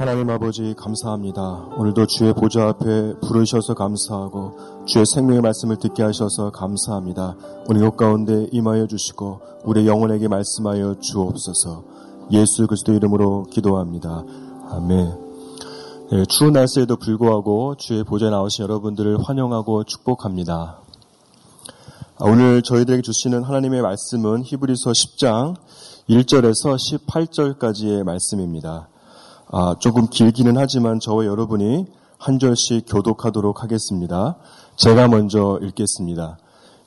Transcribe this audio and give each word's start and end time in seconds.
하나님 0.00 0.30
아버지 0.30 0.74
감사합니다. 0.78 1.42
오늘도 1.76 2.06
주의 2.06 2.32
보좌 2.32 2.68
앞에 2.68 3.16
부르셔서 3.20 3.74
감사하고 3.74 4.86
주의 4.86 5.04
생명의 5.04 5.42
말씀을 5.42 5.76
듣게 5.76 6.02
하셔서 6.02 6.50
감사합니다. 6.52 7.36
오늘 7.68 7.82
요 7.82 7.90
가운데 7.90 8.46
임하여 8.50 8.86
주시고 8.86 9.40
우리 9.62 9.86
영혼에게 9.86 10.26
말씀하여 10.26 11.00
주옵소서. 11.00 11.84
예수 12.30 12.66
그리스도 12.66 12.94
이름으로 12.94 13.42
기도합니다. 13.50 14.24
아멘. 14.70 15.18
네, 16.12 16.24
추운 16.30 16.54
날씨에도 16.54 16.96
불구하고 16.96 17.74
주의 17.76 18.02
보좌에 18.02 18.30
나오신 18.30 18.62
여러분들을 18.62 19.18
환영하고 19.22 19.84
축복합니다. 19.84 20.80
아, 22.16 22.24
오늘 22.24 22.62
저희들에게 22.62 23.02
주시는 23.02 23.42
하나님의 23.42 23.82
말씀은 23.82 24.44
히브리서 24.44 24.92
10장 24.92 25.56
1절에서 26.08 26.78
18절까지의 27.06 28.02
말씀입니다. 28.04 28.89
아, 29.52 29.74
조금 29.80 30.06
길기는 30.06 30.56
하지만 30.56 31.00
저와 31.00 31.26
여러분이 31.26 31.86
한 32.18 32.38
절씩 32.38 32.84
교독하도록 32.88 33.62
하겠습니다. 33.64 34.36
제가 34.76 35.08
먼저 35.08 35.58
읽겠습니다. 35.62 36.38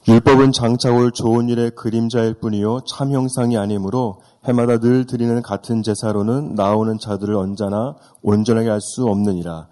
율법은 0.07 0.53
장차 0.53 0.91
올 0.91 1.11
좋은 1.11 1.49
일의 1.49 1.71
그림자일 1.71 2.35
뿐이요 2.35 2.81
참 2.87 3.11
형상이 3.11 3.57
아니므로 3.57 4.21
해마다 4.45 4.77
늘 4.77 5.05
드리는 5.05 5.41
같은 5.41 5.83
제사로는 5.83 6.55
나오는 6.55 6.97
자들을 6.97 7.35
언제나 7.35 7.95
온전하게 8.21 8.69
할 8.69 8.79
수 8.81 9.05
없느니라. 9.05 9.67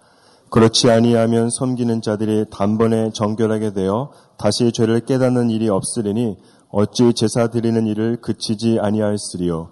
그렇지 0.49 0.89
아니하면 0.89 1.49
섬기는 1.49 2.01
자들이 2.01 2.45
단번에 2.51 3.11
정결하게 3.13 3.71
되어 3.71 4.11
다시 4.37 4.73
죄를 4.73 5.01
깨닫는 5.01 5.49
일이 5.49 5.69
없으리니 5.69 6.37
어찌 6.69 7.13
제사 7.13 7.47
드리는 7.47 7.87
일을 7.87 8.17
그치지 8.19 8.79
아니하였으리요. 8.81 9.69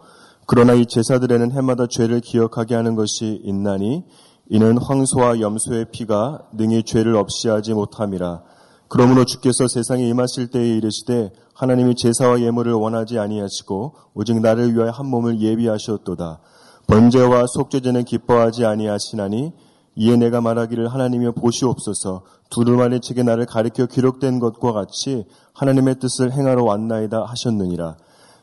그러나 0.51 0.73
이 0.73 0.87
제사들에는 0.87 1.51
해마다 1.51 1.85
죄를 1.85 2.21
기억하게 2.21 2.73
하는 2.73 2.95
것이 2.95 3.39
있나니 3.43 4.03
이는 4.49 4.79
황소와 4.79 5.41
염소의 5.41 5.91
피가 5.91 6.39
능히 6.53 6.81
죄를 6.81 7.15
없이 7.17 7.49
하지 7.49 7.75
못함이라. 7.75 8.41
그러므로 8.87 9.25
주께서 9.25 9.67
세상에 9.67 10.09
임하실 10.09 10.47
때에 10.47 10.75
이르시되 10.77 11.33
하나님이 11.53 11.93
제사와 11.93 12.41
예물을 12.41 12.73
원하지 12.73 13.19
아니하시고 13.19 13.93
오직 14.15 14.41
나를 14.41 14.73
위하여 14.73 14.89
한 14.89 15.05
몸을 15.05 15.39
예비하셨도다. 15.39 16.39
번제와 16.87 17.45
속죄제는 17.45 18.05
기뻐하지 18.05 18.65
아니하시나니 18.65 19.53
이에 19.97 20.15
내가 20.17 20.41
말하기를 20.41 20.87
하나님이여 20.87 21.33
보시옵소서 21.33 22.23
두루마리 22.49 23.01
책에 23.01 23.21
나를 23.21 23.45
가리켜 23.45 23.85
기록된 23.85 24.39
것과 24.39 24.73
같이 24.73 25.27
하나님의 25.53 25.99
뜻을 25.99 26.31
행하러 26.31 26.63
왔나이다 26.63 27.23
하셨느니라. 27.23 27.97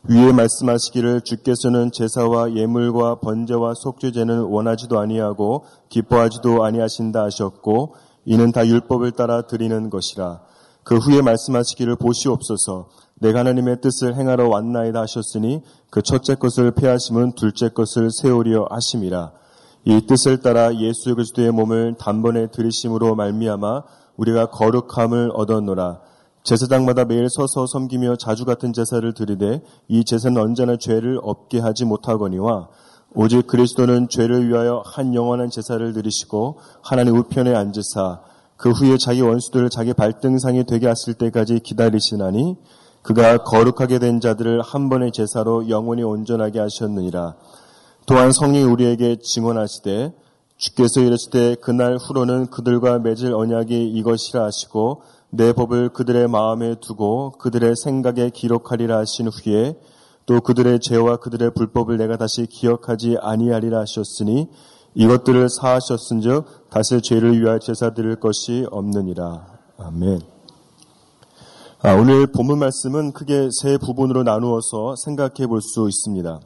위에 0.09 0.31
말씀하시기를 0.33 1.23
주께서는 1.23 1.91
제사와 1.91 2.55
예물과 2.55 3.17
번제와 3.17 3.75
속죄제는 3.75 4.43
원하지도 4.43 5.01
아니하고 5.01 5.65
기뻐하지도 5.89 6.65
아니하신다 6.65 7.25
하셨고 7.25 7.97
이는 8.25 8.53
다 8.53 8.65
율법을 8.65 9.13
따라 9.13 9.43
드리는 9.43 9.91
것이라. 9.91 10.43
그 10.85 10.99
후에 10.99 11.23
말씀하시기를 11.23 11.97
보시옵소서 11.97 12.89
내가 13.17 13.41
하나님의 13.41 13.81
뜻을 13.81 14.15
행하러 14.15 14.49
왔나이다 14.49 15.01
하셨으니 15.01 15.63
그 15.91 16.03
첫째 16.03 16.37
것을 16.37 16.71
폐하심은 16.71 17.33
둘째 17.33 17.69
것을 17.71 18.11
세우려 18.13 18.69
하심이라. 18.71 19.33
이 19.87 20.07
뜻을 20.07 20.41
따라 20.41 20.73
예수 20.77 21.17
그리스도의 21.17 21.51
몸을 21.51 21.97
단번에 21.99 22.49
들이심으로 22.53 23.17
말미암아 23.17 23.83
우리가 24.17 24.51
거룩함을 24.51 25.33
얻었노라. 25.35 25.99
제사장마다 26.47 27.05
매일 27.05 27.29
서서 27.29 27.67
섬기며 27.67 28.15
자주 28.17 28.45
같은 28.45 28.73
제사를 28.73 29.13
드리되 29.13 29.63
이 29.89 30.05
제사는 30.05 30.41
언제나 30.41 30.77
죄를 30.77 31.19
없게 31.21 31.59
하지 31.59 31.85
못하거니와 31.85 32.69
오직 33.15 33.49
그리스도는 33.49 34.09
죄를 34.09 34.49
위하여 34.49 34.81
한 34.87 35.13
영원한 35.13 35.51
제사를 35.51 35.93
드리시고 35.93 36.59
하나님 36.83 37.17
우편에 37.17 37.53
앉으사 37.53 38.21
그 38.57 38.71
후에 38.71 38.97
자기 38.97 39.23
원수들을 39.23 39.71
자기 39.71 39.93
발등상이 39.93 40.65
되게 40.67 40.87
하실 40.87 41.15
때까지 41.15 41.59
기다리시나니 41.59 42.57
그가 43.03 43.39
거룩하게 43.39 43.99
된 43.99 44.21
자들을 44.21 44.63
한 44.63 44.89
번의 44.89 45.11
제사로 45.13 45.69
영원히 45.69 46.05
온전하게 46.05 46.61
하셨느니라. 46.61 47.35
또한 48.07 48.31
성령이 48.31 48.65
우리에게 48.65 49.17
증언하시되 49.21 50.13
주께서 50.59 51.01
이르시되 51.01 51.57
그날 51.57 51.97
후로는 51.97 52.47
그들과 52.47 53.01
맺을 53.01 53.35
언약이 53.35 53.91
이것이라 53.91 54.45
하시고 54.45 55.03
내 55.37 55.53
법을 55.53 55.91
그들의 55.91 56.29
마음에 56.29 56.77
두고 56.81 57.33
그들의 57.33 57.75
생각에 57.77 58.31
기록하리라 58.31 58.97
하신 58.99 59.29
후에 59.29 59.79
또 60.25 60.41
그들의 60.41 60.81
죄와 60.81 61.17
그들의 61.19 61.53
불법을 61.55 61.99
내가 61.99 62.17
다시 62.17 62.47
기억하지 62.47 63.19
아니하리라 63.21 63.81
하셨으니 63.81 64.49
이것들을 64.95 65.49
사하셨은즉 65.51 66.71
다시 66.71 67.03
죄를 67.03 67.39
위하여 67.39 67.59
제사 67.59 67.93
드릴 67.93 68.17
것이 68.17 68.67
없느니라. 68.71 69.47
아멘. 69.79 70.21
아, 71.83 71.93
오늘 71.93 72.27
본문 72.27 72.59
말씀은 72.59 73.13
크게 73.13 73.51
세 73.53 73.77
부분으로 73.77 74.23
나누어서 74.23 74.97
생각해 74.97 75.47
볼 75.47 75.61
수 75.61 75.87
있습니다. 75.87 76.41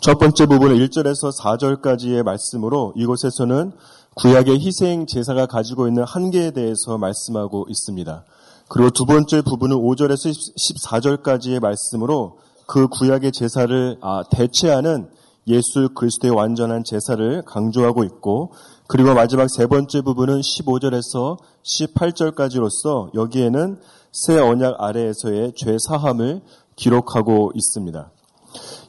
첫 0.00 0.18
번째 0.18 0.46
부분은 0.46 0.76
1절에서 0.76 1.30
4절까지의 1.38 2.22
말씀으로 2.22 2.94
이곳에서는 2.96 3.72
구약의 4.20 4.60
희생 4.60 5.06
제사가 5.06 5.46
가지고 5.46 5.88
있는 5.88 6.04
한계에 6.04 6.50
대해서 6.50 6.98
말씀하고 6.98 7.64
있습니다. 7.70 8.24
그리고 8.68 8.90
두 8.90 9.06
번째 9.06 9.40
부분은 9.40 9.78
5절에서 9.78 10.30
14절까지의 10.58 11.58
말씀으로 11.58 12.36
그 12.66 12.86
구약의 12.88 13.32
제사를 13.32 13.96
아, 14.02 14.22
대체하는 14.30 15.08
예수 15.46 15.88
그리스도의 15.94 16.34
완전한 16.34 16.84
제사를 16.84 17.42
강조하고 17.46 18.04
있고 18.04 18.52
그리고 18.88 19.14
마지막 19.14 19.48
세 19.48 19.66
번째 19.66 20.02
부분은 20.02 20.40
15절에서 20.42 21.38
18절까지로서 21.64 23.14
여기에는 23.14 23.80
새 24.12 24.38
언약 24.38 24.82
아래에서의 24.82 25.54
죄 25.56 25.78
사함을 25.88 26.42
기록하고 26.76 27.52
있습니다. 27.54 28.10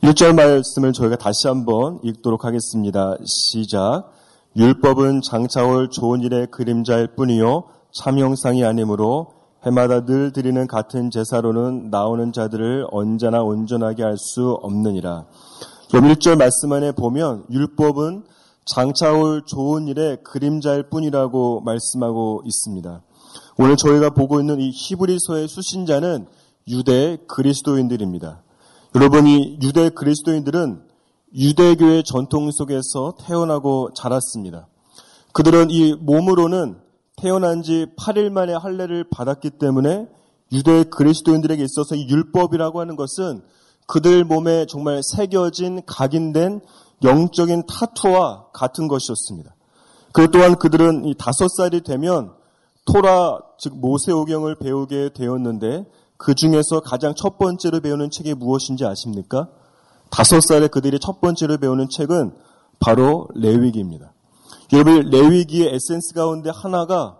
1절 0.02 0.36
말씀을 0.36 0.92
저희가 0.92 1.16
다시 1.16 1.48
한번 1.48 2.02
읽도록 2.04 2.44
하겠습니다. 2.44 3.16
시작. 3.24 4.12
율법은 4.56 5.22
장차올 5.22 5.90
좋은 5.90 6.22
일의 6.22 6.48
그림자일 6.48 7.16
뿐이요 7.16 7.64
참형상이 7.94 8.66
아니므로 8.66 9.28
해마다 9.66 10.06
늘 10.06 10.34
드리는 10.34 10.68
같은 10.68 11.10
제사로는 11.10 11.90
나오는 11.90 12.34
자들을 12.34 12.88
언제나 12.92 13.44
온전하게 13.44 14.04
할 14.04 14.18
수 14.18 14.58
없느니라. 14.62 15.26
그럼 15.90 16.06
1절 16.06 16.38
말씀 16.38 16.72
안에 16.74 16.92
보면 16.94 17.46
율법은 17.50 18.24
장차올 18.66 19.44
좋은 19.46 19.88
일의 19.88 20.18
그림자일 20.24 20.90
뿐이라고 20.90 21.62
말씀하고 21.62 22.42
있습니다. 22.46 23.02
오늘 23.58 23.78
저희가 23.78 24.10
보고 24.12 24.40
있는 24.40 24.60
이 24.60 24.72
히브리서의 24.72 25.48
수신자는 25.48 26.28
유대 26.68 27.18
그리스도인들입니다. 27.28 28.42
여러분이 28.96 29.60
유대 29.62 29.90
그리스도인들은 29.90 30.91
유대교의 31.36 32.04
전통 32.04 32.52
속에서 32.52 33.14
태어나고 33.20 33.92
자랐습니다. 33.94 34.68
그들은 35.34 35.70
이 35.70 35.96
몸으로는 35.96 36.78
태어난 37.16 37.62
지 37.62 37.86
8일 37.98 38.30
만에 38.30 38.54
할례를 38.54 39.06
받았기 39.10 39.52
때문에 39.52 40.08
유대 40.52 40.84
그리스도인들에게 40.84 41.64
있어서 41.64 41.96
이 41.96 42.08
율법이라고 42.10 42.80
하는 42.80 42.96
것은 42.96 43.42
그들 43.88 44.26
몸에 44.26 44.66
정말 44.66 45.02
새겨진 45.04 45.84
각인된 45.86 46.62
영적인 47.04 47.64
타투와 47.68 48.48
같은 48.54 48.88
것이었습니다. 48.88 49.56
그 50.14 50.30
또한 50.32 50.56
그들은 50.56 51.06
이 51.06 51.16
다섯 51.18 51.48
살이 51.48 51.82
되면 51.82 52.34
토라 52.86 53.40
즉 53.58 53.80
모세오경을 53.80 54.60
배우게 54.60 55.12
되었는데 55.14 55.86
그 56.18 56.36
중에서 56.36 56.82
가장 56.82 57.16
첫 57.16 57.38
번째로 57.38 57.80
배우는 57.80 58.12
책이 58.12 58.34
무엇인지 58.34 58.86
아십니까? 58.86 59.50
다섯 60.12 60.42
살에 60.42 60.68
그들이 60.68 61.00
첫 61.00 61.22
번째로 61.22 61.58
배우는 61.58 61.88
책은 61.90 62.36
바로 62.80 63.28
레위기입니다. 63.34 64.14
여러분 64.74 65.10
레위기의 65.10 65.74
에센스 65.74 66.14
가운데 66.14 66.52
하나가 66.54 67.18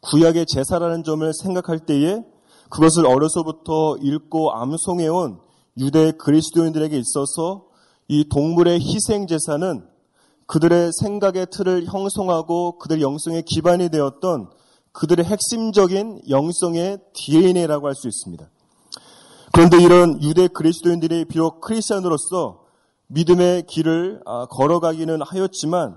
구약의 0.00 0.46
제사라는 0.46 1.02
점을 1.02 1.32
생각할 1.32 1.80
때에 1.80 2.22
그것을 2.68 3.06
어려서부터 3.06 3.96
읽고 4.02 4.52
암송해온 4.52 5.40
유대 5.78 6.12
그리스도인들에게 6.12 6.96
있어서 6.96 7.64
이 8.08 8.28
동물의 8.28 8.80
희생 8.80 9.26
제사는 9.26 9.86
그들의 10.46 10.90
생각의 11.00 11.46
틀을 11.50 11.86
형성하고 11.86 12.78
그들 12.78 13.00
영성의 13.00 13.44
기반이 13.44 13.88
되었던 13.88 14.50
그들의 14.92 15.24
핵심적인 15.24 16.20
영성의 16.28 16.98
DNA라고 17.14 17.86
할 17.88 17.94
수 17.94 18.06
있습니다. 18.08 18.48
그런데 19.54 19.80
이런 19.80 20.20
유대 20.20 20.48
그리스도인들이 20.48 21.26
비록 21.26 21.60
크리스천으로서 21.60 22.64
믿음의 23.06 23.66
길을 23.68 24.22
아, 24.26 24.46
걸어가기는 24.46 25.22
하였지만 25.22 25.96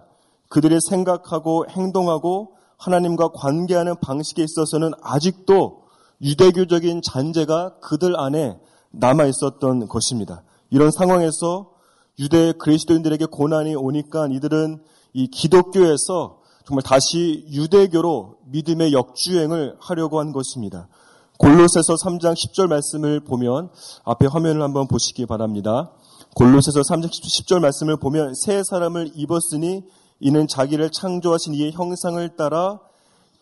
그들의 0.50 0.80
생각하고 0.80 1.66
행동하고 1.68 2.54
하나님과 2.78 3.30
관계하는 3.30 3.96
방식에 4.00 4.44
있어서는 4.44 4.92
아직도 5.02 5.86
유대교적인 6.22 7.02
잔재가 7.02 7.80
그들 7.80 8.20
안에 8.20 8.60
남아 8.92 9.26
있었던 9.26 9.88
것입니다. 9.88 10.44
이런 10.70 10.92
상황에서 10.92 11.72
유대 12.20 12.52
그리스도인들에게 12.52 13.26
고난이 13.26 13.74
오니까 13.74 14.28
이들은 14.34 14.84
이 15.14 15.30
기독교에서 15.30 16.42
정말 16.64 16.84
다시 16.84 17.44
유대교로 17.50 18.38
믿음의 18.52 18.94
역주행을 18.94 19.78
하려고 19.80 20.20
한 20.20 20.32
것입니다. 20.32 20.90
골로새서 21.38 21.96
3장 21.96 22.34
10절 22.34 22.68
말씀을 22.68 23.20
보면 23.20 23.70
앞에 24.06 24.26
화면을 24.26 24.62
한번 24.62 24.88
보시기 24.88 25.26
바랍니다. 25.26 25.92
골로새서 26.36 26.82
3장 26.82 27.10
10절 27.10 27.60
말씀을 27.60 27.98
보면 27.98 28.34
새 28.34 28.64
사람을 28.64 29.12
입었으니 29.16 29.84
이는 30.20 30.48
자기를 30.48 30.90
창조하신 30.90 31.54
이의 31.54 31.72
형상을 31.74 32.36
따라 32.36 32.80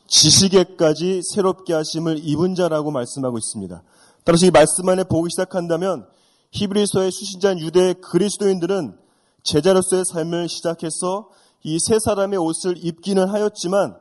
지식에까지 0.08 1.22
새롭게 1.24 1.74
하심을 1.74 2.20
입은 2.22 2.56
자라고 2.56 2.92
말씀하고 2.92 3.38
있습니다. 3.38 3.82
따라서 4.24 4.46
이 4.46 4.52
말씀 4.52 4.88
안에 4.88 5.06
보기 5.06 5.30
시작한다면 5.32 6.06
히브리서의 6.52 7.12
수신자인 7.12 7.60
유대 7.60 7.94
그리스도인들은 7.94 8.98
제자로서의 9.44 10.04
삶을 10.06 10.50
시작해서 10.50 11.30
이 11.64 11.80
세 11.80 11.98
사람의 12.00 12.38
옷을 12.38 12.76
입기는 12.78 13.28
하였지만 13.28 13.98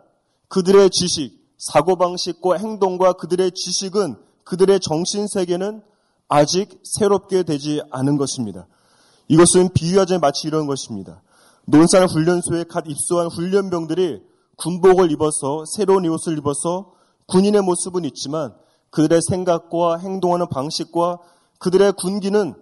그들의 0.48 0.90
지식, 0.90 1.43
사고방식과 1.72 2.56
행동과 2.56 3.14
그들의 3.14 3.52
지식은 3.52 4.16
그들의 4.44 4.80
정신세계는 4.80 5.82
아직 6.28 6.80
새롭게 6.82 7.42
되지 7.42 7.80
않은 7.90 8.16
것입니다. 8.16 8.66
이것은 9.28 9.70
비유하자면 9.72 10.20
마치 10.20 10.46
이런 10.46 10.66
것입니다. 10.66 11.22
논산 11.66 12.06
훈련소에 12.06 12.64
갓 12.64 12.84
입소한 12.86 13.28
훈련병들이 13.28 14.22
군복을 14.56 15.10
입어서 15.10 15.64
새로운 15.66 16.06
옷을 16.06 16.36
입어서 16.38 16.92
군인의 17.26 17.62
모습은 17.62 18.04
있지만 18.04 18.54
그들의 18.90 19.22
생각과 19.22 19.98
행동하는 19.98 20.48
방식과 20.48 21.18
그들의 21.58 21.94
군기는 21.94 22.54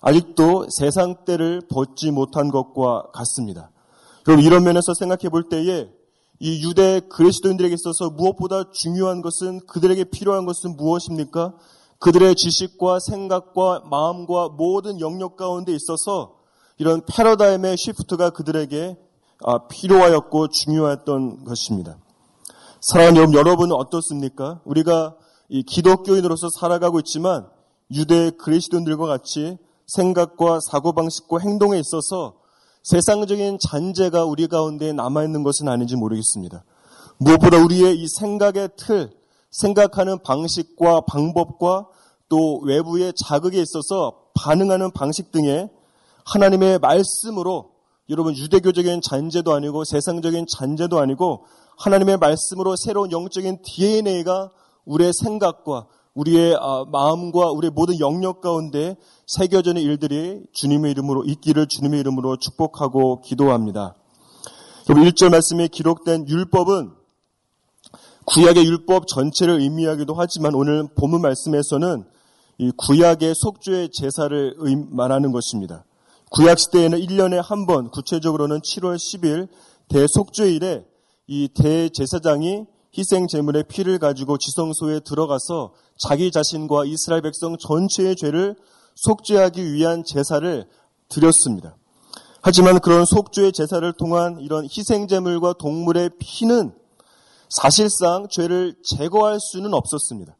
아직도 0.00 0.68
세상 0.70 1.24
때를 1.24 1.62
벗지 1.68 2.10
못한 2.10 2.50
것과 2.50 3.10
같습니다. 3.12 3.70
그럼 4.22 4.40
이런 4.40 4.62
면에서 4.62 4.94
생각해 4.94 5.28
볼 5.30 5.48
때에 5.48 5.90
이 6.40 6.62
유대 6.62 7.00
그리스도인들에게 7.00 7.74
있어서 7.74 8.10
무엇보다 8.10 8.70
중요한 8.72 9.22
것은 9.22 9.60
그들에게 9.66 10.04
필요한 10.04 10.46
것은 10.46 10.76
무엇입니까? 10.76 11.54
그들의 12.00 12.34
지식과 12.34 12.98
생각과 13.00 13.82
마음과 13.88 14.50
모든 14.50 15.00
영역 15.00 15.36
가운데 15.36 15.72
있어서 15.72 16.36
이런 16.78 17.02
패러다임의 17.06 17.76
시프트가 17.76 18.30
그들에게 18.30 18.96
아, 19.44 19.66
필요하였고 19.68 20.48
중요했던 20.48 21.44
것입니다. 21.44 21.98
사랑하는 22.80 23.16
여러분, 23.16 23.34
여러분은 23.34 23.76
어떻습니까? 23.76 24.60
우리가 24.64 25.16
이 25.48 25.62
기독교인으로서 25.62 26.48
살아가고 26.58 26.98
있지만 27.00 27.46
유대 27.92 28.30
그리스도인들과 28.30 29.06
같이 29.06 29.58
생각과 29.86 30.60
사고방식과 30.70 31.38
행동에 31.38 31.78
있어서 31.78 32.34
세상적인 32.84 33.58
잔재가 33.60 34.26
우리 34.26 34.46
가운데 34.46 34.92
남아있는 34.92 35.42
것은 35.42 35.68
아닌지 35.68 35.96
모르겠습니다. 35.96 36.64
무엇보다 37.16 37.56
우리의 37.64 37.96
이 37.96 38.06
생각의 38.06 38.68
틀, 38.76 39.10
생각하는 39.50 40.18
방식과 40.22 41.02
방법과 41.02 41.86
또 42.28 42.58
외부의 42.58 43.14
자극에 43.16 43.58
있어서 43.58 44.24
반응하는 44.34 44.90
방식 44.90 45.32
등에 45.32 45.70
하나님의 46.26 46.78
말씀으로 46.80 47.70
여러분 48.10 48.36
유대교적인 48.36 49.00
잔재도 49.00 49.54
아니고 49.54 49.84
세상적인 49.84 50.44
잔재도 50.46 50.98
아니고 50.98 51.46
하나님의 51.78 52.18
말씀으로 52.18 52.76
새로운 52.76 53.10
영적인 53.10 53.62
DNA가 53.64 54.50
우리의 54.84 55.12
생각과 55.14 55.86
우리의 56.14 56.56
아, 56.60 56.84
마음과 56.90 57.50
우리의 57.50 57.72
모든 57.72 57.98
영역 57.98 58.40
가운데 58.40 58.96
새겨지는 59.26 59.82
일들이 59.82 60.42
주님의 60.52 60.92
이름으로 60.92 61.24
있기를 61.24 61.66
주님의 61.66 62.00
이름으로 62.00 62.36
축복하고 62.36 63.20
기도합니다. 63.20 63.94
여러분 64.88 65.08
1절 65.08 65.30
말씀에 65.30 65.68
기록된 65.68 66.28
율법은 66.28 66.92
구약의 68.26 68.64
율법 68.64 69.06
전체를 69.06 69.60
의미하기도 69.60 70.14
하지만 70.14 70.54
오늘 70.54 70.88
본문 70.94 71.20
말씀에서는 71.20 72.04
이 72.58 72.70
구약의 72.76 73.34
속죄의 73.34 73.90
제사를 73.92 74.56
말하는 74.90 75.32
것입니다. 75.32 75.84
구약 76.30 76.58
시대에는 76.58 76.98
1년에 76.98 77.42
한 77.42 77.66
번, 77.66 77.90
구체적으로는 77.90 78.60
7월 78.60 78.96
10일 78.96 79.48
대속죄일에 79.88 80.84
이 81.26 81.48
대제사장이 81.54 82.66
희생 82.96 83.26
제물의 83.26 83.64
피를 83.68 83.98
가지고 83.98 84.38
지성소에 84.38 85.00
들어가서 85.00 85.72
자기 85.98 86.30
자신과 86.30 86.84
이스라엘 86.86 87.22
백성 87.22 87.56
전체의 87.56 88.16
죄를 88.16 88.56
속죄하기 88.96 89.72
위한 89.72 90.04
제사를 90.04 90.66
드렸습니다. 91.08 91.76
하지만 92.42 92.78
그런 92.80 93.04
속죄의 93.06 93.52
제사를 93.52 93.90
통한 93.94 94.38
이런 94.40 94.64
희생 94.64 95.08
제물과 95.08 95.54
동물의 95.54 96.10
피는 96.18 96.74
사실상 97.48 98.26
죄를 98.28 98.74
제거할 98.82 99.38
수는 99.40 99.72
없었습니다. 99.72 100.36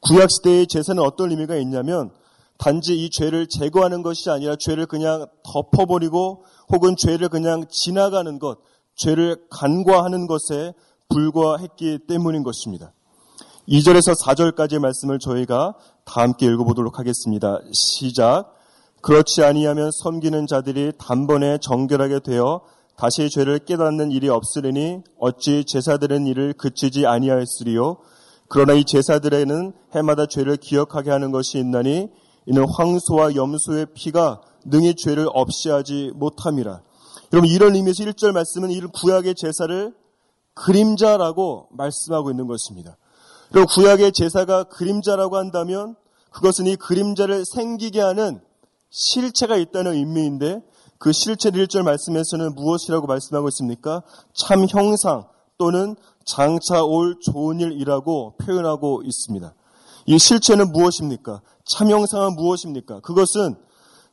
구약 0.00 0.30
시대의 0.30 0.66
제사는 0.66 1.02
어떤 1.02 1.30
의미가 1.30 1.56
있냐면 1.56 2.10
단지 2.56 2.94
이 2.94 3.10
죄를 3.10 3.46
제거하는 3.48 4.02
것이 4.02 4.30
아니라 4.30 4.56
죄를 4.56 4.86
그냥 4.86 5.26
덮어버리고 5.42 6.44
혹은 6.70 6.94
죄를 6.96 7.28
그냥 7.28 7.64
지나가는 7.68 8.38
것, 8.38 8.58
죄를 8.94 9.44
간과하는 9.50 10.26
것에 10.26 10.72
불과했기 11.08 12.00
때문인 12.06 12.42
것입니다. 12.42 12.92
2절에서 13.68 14.14
4절까지의 14.20 14.78
말씀을 14.78 15.18
저희가 15.18 15.74
다 16.04 16.20
함께 16.20 16.46
읽어보도록 16.46 16.98
하겠습니다. 16.98 17.60
시작. 17.72 18.52
그렇지 19.00 19.42
아니하면 19.42 19.90
섬기는 19.90 20.46
자들이 20.46 20.92
단번에 20.98 21.58
정결하게 21.58 22.20
되어 22.20 22.60
다시 22.96 23.28
죄를 23.28 23.60
깨닫는 23.60 24.10
일이 24.12 24.28
없으리니 24.28 25.02
어찌 25.18 25.64
제사들은 25.64 26.26
이를 26.26 26.52
그치지 26.52 27.06
아니하였으리요. 27.06 27.96
그러나 28.48 28.74
이 28.74 28.84
제사들에는 28.84 29.72
해마다 29.94 30.26
죄를 30.26 30.56
기억하게 30.58 31.10
하는 31.10 31.32
것이 31.32 31.58
있나니 31.58 32.08
이는 32.46 32.66
황소와 32.68 33.34
염소의 33.34 33.86
피가 33.94 34.42
능히 34.66 34.94
죄를 34.94 35.26
없이 35.32 35.70
하지 35.70 36.12
못함이라. 36.14 36.82
여러분 37.32 37.50
이런 37.50 37.74
의미에서 37.74 38.04
1절 38.04 38.32
말씀은 38.32 38.70
이 38.70 38.80
구약의 38.80 39.34
제사를 39.34 39.94
그림자라고 40.54 41.68
말씀하고 41.72 42.30
있는 42.30 42.46
것입니다. 42.46 42.96
그리고 43.54 43.68
구약의 43.68 44.10
제사가 44.10 44.64
그림자라고 44.64 45.36
한다면 45.36 45.94
그것은 46.32 46.66
이 46.66 46.74
그림자를 46.74 47.44
생기게 47.44 48.00
하는 48.00 48.40
실체가 48.90 49.56
있다는 49.56 49.92
의미인데 49.92 50.60
그 50.98 51.12
실체를 51.12 51.68
1절 51.68 51.84
말씀에서는 51.84 52.56
무엇이라고 52.56 53.06
말씀하고 53.06 53.46
있습니까? 53.50 54.02
참 54.32 54.66
형상 54.68 55.28
또는 55.56 55.94
장차 56.24 56.82
올 56.82 57.20
좋은 57.20 57.60
일이라고 57.60 58.38
표현하고 58.38 59.02
있습니다. 59.04 59.54
이 60.06 60.18
실체는 60.18 60.72
무엇입니까? 60.72 61.40
참 61.64 61.90
형상은 61.90 62.34
무엇입니까? 62.34 63.02
그것은 63.02 63.54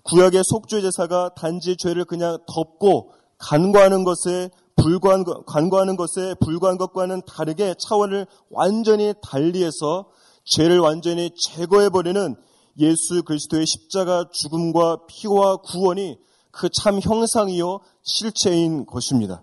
구약의 0.03 0.43
속죄 0.45 0.81
제사가 0.81 1.31
단지 1.33 1.77
죄를 1.77 2.05
그냥 2.05 2.37
덮고 2.45 3.13
간과하는 3.39 4.03
것에 4.03 4.51
불과한 4.81 5.23
것, 5.23 5.45
간과하는 5.45 5.95
것에 5.95 6.35
불과한 6.39 6.77
것과는 6.77 7.21
다르게 7.27 7.75
차원을 7.77 8.25
완전히 8.49 9.13
달리해서 9.21 10.09
죄를 10.43 10.79
완전히 10.79 11.29
제거해버리는 11.35 12.35
예수 12.79 13.23
그리스도의 13.23 13.65
십자가 13.67 14.25
죽음과 14.31 15.05
피와 15.07 15.57
구원이 15.57 16.17
그 16.51 16.69
참 16.69 16.99
형상이요 17.01 17.79
실체인 18.03 18.85
것입니다. 18.85 19.41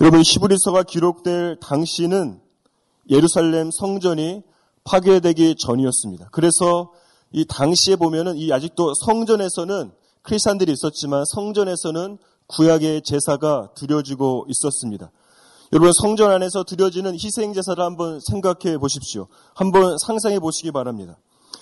여러분 0.00 0.22
히브리서가 0.24 0.84
기록될 0.84 1.58
당시는 1.60 2.40
예루살렘 3.10 3.70
성전이 3.72 4.42
파괴되기 4.84 5.56
전이었습니다. 5.58 6.28
그래서 6.30 6.92
이 7.32 7.44
당시에 7.44 7.96
보면은 7.96 8.36
이 8.36 8.52
아직도 8.52 8.94
성전에서는 8.94 9.90
크리스찬들이 10.22 10.72
있었지만 10.72 11.24
성전에서는 11.26 12.18
구약의 12.48 13.02
제사가 13.02 13.70
드려지고 13.74 14.46
있었습니다. 14.48 15.10
여러분 15.72 15.92
성전 15.92 16.30
안에서 16.30 16.64
드려지는 16.64 17.14
희생 17.14 17.52
제사를 17.52 17.82
한번 17.82 18.20
생각해 18.20 18.78
보십시오. 18.78 19.28
한번 19.54 19.96
상상해 19.98 20.40
보시기 20.40 20.72
바랍니다. 20.72 21.18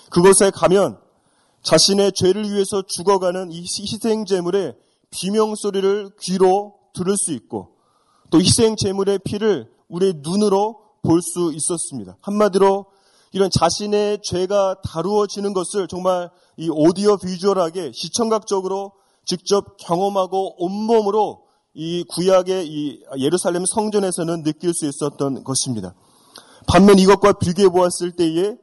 그곳에 0.09 0.49
가면 0.49 0.97
자신의 1.61 2.13
죄를 2.13 2.49
위해서 2.49 2.81
죽어가는 2.81 3.51
이 3.51 3.61
희생 3.61 4.25
제물의 4.25 4.75
비명 5.09 5.55
소리를 5.55 6.11
귀로 6.21 6.75
들을 6.93 7.17
수 7.17 7.33
있고 7.33 7.75
또 8.29 8.39
희생 8.39 8.75
제물의 8.77 9.19
피를 9.25 9.69
우리의 9.89 10.15
눈으로 10.23 10.81
볼 11.03 11.21
수 11.21 11.53
있었습니다. 11.53 12.17
한마디로 12.21 12.85
이런 13.31 13.49
자신의 13.49 14.19
죄가 14.23 14.81
다루어지는 14.83 15.53
것을 15.53 15.87
정말 15.87 16.29
이 16.57 16.69
오디오 16.69 17.17
비주얼하게 17.17 17.91
시청각적으로 17.93 18.93
직접 19.27 19.75
경험하고 19.77 20.55
온몸으로 20.63 21.43
이 21.73 22.03
구약의 22.05 22.67
이 22.67 23.03
예루살렘 23.19 23.65
성전에서는 23.65 24.41
느낄 24.41 24.73
수 24.73 24.87
있었던 24.87 25.43
것입니다. 25.43 25.93
반면 26.65 26.97
이것과 26.97 27.33
비교해 27.33 27.69
보았을 27.69 28.13
때에 28.13 28.55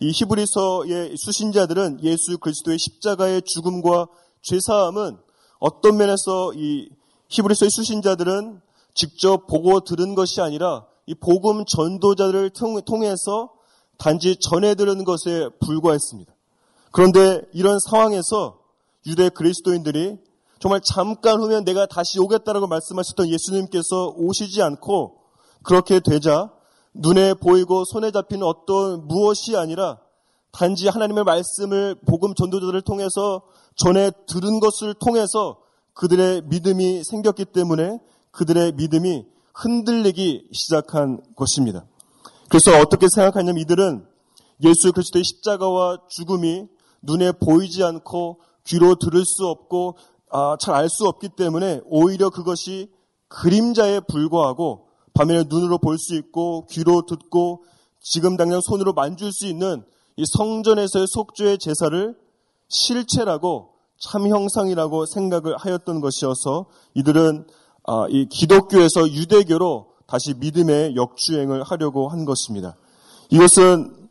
이 0.00 0.10
히브리서의 0.10 1.14
수신자들은 1.16 2.02
예수 2.02 2.38
그리스도의 2.38 2.78
십자가의 2.78 3.42
죽음과 3.42 4.08
죄사함은 4.42 5.18
어떤 5.60 5.96
면에서 5.96 6.52
이 6.54 6.88
히브리서의 7.28 7.70
수신자들은 7.70 8.60
직접 8.94 9.46
보고 9.46 9.80
들은 9.80 10.14
것이 10.14 10.40
아니라 10.40 10.86
이 11.06 11.14
복음 11.14 11.64
전도자들을 11.64 12.50
통해서 12.86 13.50
단지 13.98 14.36
전해 14.40 14.74
들은 14.74 15.04
것에 15.04 15.48
불과했습니다. 15.60 16.32
그런데 16.92 17.42
이런 17.52 17.78
상황에서 17.78 18.57
유대 19.08 19.30
그리스도인들이 19.30 20.18
정말 20.60 20.80
잠깐 20.84 21.40
후면 21.40 21.64
내가 21.64 21.86
다시 21.86 22.20
오겠다라고 22.20 22.66
말씀하셨던 22.66 23.28
예수님께서 23.28 24.14
오시지 24.16 24.62
않고 24.62 25.16
그렇게 25.62 26.00
되자 26.00 26.52
눈에 26.94 27.34
보이고 27.34 27.84
손에 27.84 28.10
잡히는 28.10 28.44
어떤 28.44 29.06
무엇이 29.06 29.56
아니라 29.56 29.98
단지 30.52 30.88
하나님의 30.88 31.24
말씀을 31.24 31.96
복음 32.06 32.34
전도자들을 32.34 32.82
통해서 32.82 33.42
전에 33.76 34.10
들은 34.26 34.60
것을 34.60 34.94
통해서 34.94 35.58
그들의 35.94 36.42
믿음이 36.46 37.04
생겼기 37.04 37.46
때문에 37.46 37.98
그들의 38.30 38.72
믿음이 38.72 39.24
흔들리기 39.54 40.48
시작한 40.52 41.20
것입니다. 41.34 41.84
그래서 42.48 42.78
어떻게 42.80 43.06
생각하냐면 43.08 43.60
이들은 43.62 44.06
예수 44.64 44.92
그리스도의 44.92 45.24
십자가와 45.24 45.98
죽음이 46.08 46.66
눈에 47.02 47.32
보이지 47.32 47.84
않고 47.84 48.40
귀로 48.64 48.96
들을 48.96 49.24
수 49.24 49.46
없고 49.46 49.96
아, 50.30 50.56
잘 50.60 50.74
알 50.74 50.88
수 50.88 51.06
없기 51.06 51.30
때문에 51.30 51.80
오히려 51.86 52.30
그것이 52.30 52.90
그림자에 53.28 54.00
불과하고 54.00 54.88
밤에 55.14 55.44
눈으로 55.48 55.78
볼 55.78 55.98
수 55.98 56.14
있고 56.14 56.66
귀로 56.70 57.02
듣고 57.06 57.64
지금 58.00 58.36
당장 58.36 58.60
손으로 58.60 58.92
만질 58.92 59.32
수 59.32 59.46
있는 59.46 59.84
이 60.16 60.24
성전에서의 60.26 61.06
속죄의 61.08 61.58
제사를 61.58 62.16
실체라고 62.68 63.70
참 63.98 64.28
형상이라고 64.28 65.06
생각을 65.06 65.56
하였던 65.56 66.00
것이어서 66.00 66.66
이들은 66.94 67.46
아, 67.84 68.06
이 68.10 68.26
기독교에서 68.26 69.08
유대교로 69.08 69.88
다시 70.06 70.34
믿음의 70.34 70.94
역주행을 70.94 71.62
하려고 71.62 72.08
한 72.08 72.24
것입니다. 72.24 72.76
이것은 73.30 74.08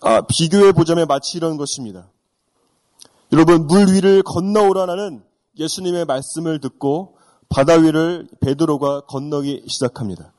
아, 0.00 0.22
비교해 0.26 0.72
보자면 0.72 1.06
마치 1.08 1.36
이런 1.36 1.56
것입니다. 1.56 2.08
여러분 3.32 3.66
물 3.66 3.90
위를 3.90 4.22
건너오라는 4.22 5.22
예수님의 5.58 6.04
말씀을 6.04 6.60
듣고 6.60 7.16
바다 7.48 7.74
위를 7.74 8.28
베드로가 8.40 9.06
건너기 9.06 9.64
시작합니다. 9.68 10.34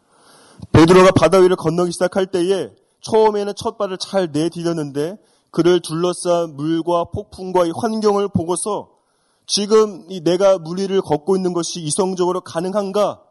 베드로가 0.71 1.09
바다 1.11 1.39
위를 1.39 1.55
건너기 1.55 1.91
시작할 1.91 2.27
때에 2.27 2.69
처음에는 3.01 3.53
첫 3.55 3.79
발을 3.79 3.97
잘 3.97 4.31
내디뎠는데 4.31 5.17
그를 5.49 5.81
둘러싼 5.81 6.55
물과 6.55 7.05
폭풍과 7.05 7.65
이 7.65 7.71
환경을 7.75 8.27
보고서 8.29 8.89
지금 9.47 10.05
이 10.09 10.21
내가 10.21 10.59
물 10.59 10.77
위를 10.77 11.01
걷고 11.01 11.35
있는 11.35 11.53
것이 11.53 11.81
이성적으로 11.81 12.41
가능한가? 12.41 13.23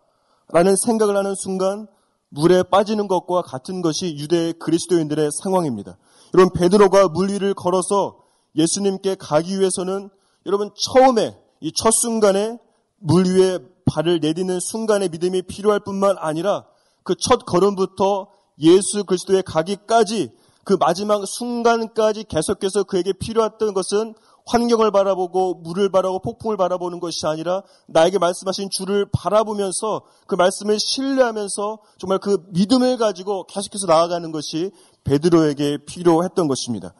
라는 0.49 0.75
생각을 0.77 1.17
하는 1.17 1.37
순간 1.37 1.87
물에 2.31 2.65
빠지는 2.65 3.07
것과 3.07 3.43
같은 3.43 3.81
것이 3.81 4.17
유대 4.19 4.53
그리스도인들의 4.55 5.31
상황입니다. 5.41 5.99
여러분 6.35 6.53
베드로가 6.53 7.09
물 7.09 7.31
위를 7.31 7.55
걸어서 7.55 8.22
예수님께 8.57 9.17
가기 9.17 9.59
위해서는 9.59 10.11
여러분 10.47 10.71
처음에 10.77 11.37
이 11.61 11.73
첫 11.75 11.93
순간에 11.93 12.59
물 12.99 13.25
위에 13.27 13.59
발을 13.85 14.21
내딛는 14.21 14.61
순간의 14.61 15.09
믿음이 15.11 15.43
필요할 15.43 15.81
뿐만 15.81 16.17
아니라 16.19 16.65
그 17.05 17.15
첫 17.19 17.45
걸음부터 17.47 18.29
예수 18.61 19.05
그리스도의 19.05 19.43
가기까지 19.45 20.31
그 20.65 20.77
마지막 20.79 21.27
순간까지 21.27 22.25
계속해서 22.25 22.85
그에게 22.85 23.13
필요했던 23.13 23.75
것은 23.75 24.15
환경을 24.47 24.91
바라보고 24.91 25.55
물을 25.55 25.91
바라보고 25.91 26.21
폭풍을 26.23 26.57
바라보는 26.57 26.99
것이 27.01 27.27
아니라 27.27 27.63
나에게 27.87 28.19
말씀하신 28.19 28.69
주를 28.73 29.07
바라보면서 29.13 30.03
그 30.27 30.35
말씀을 30.35 30.79
신뢰하면서 30.81 31.79
정말 31.99 32.19
그 32.19 32.45
믿음을 32.51 32.97
가지고 32.97 33.47
계속해서 33.47 33.87
나아가는 33.87 34.31
것이 34.33 34.73
베드로에게 35.05 35.79
필요했던 35.87 36.49
것입니다. 36.49 36.93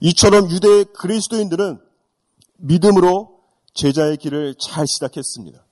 이처럼 0.00 0.50
유대 0.50 0.84
그리스도인들은 0.84 1.78
믿음으로 2.56 3.40
제자의 3.74 4.16
길을 4.16 4.54
잘 4.58 4.86
시작했습니다. 4.86 5.64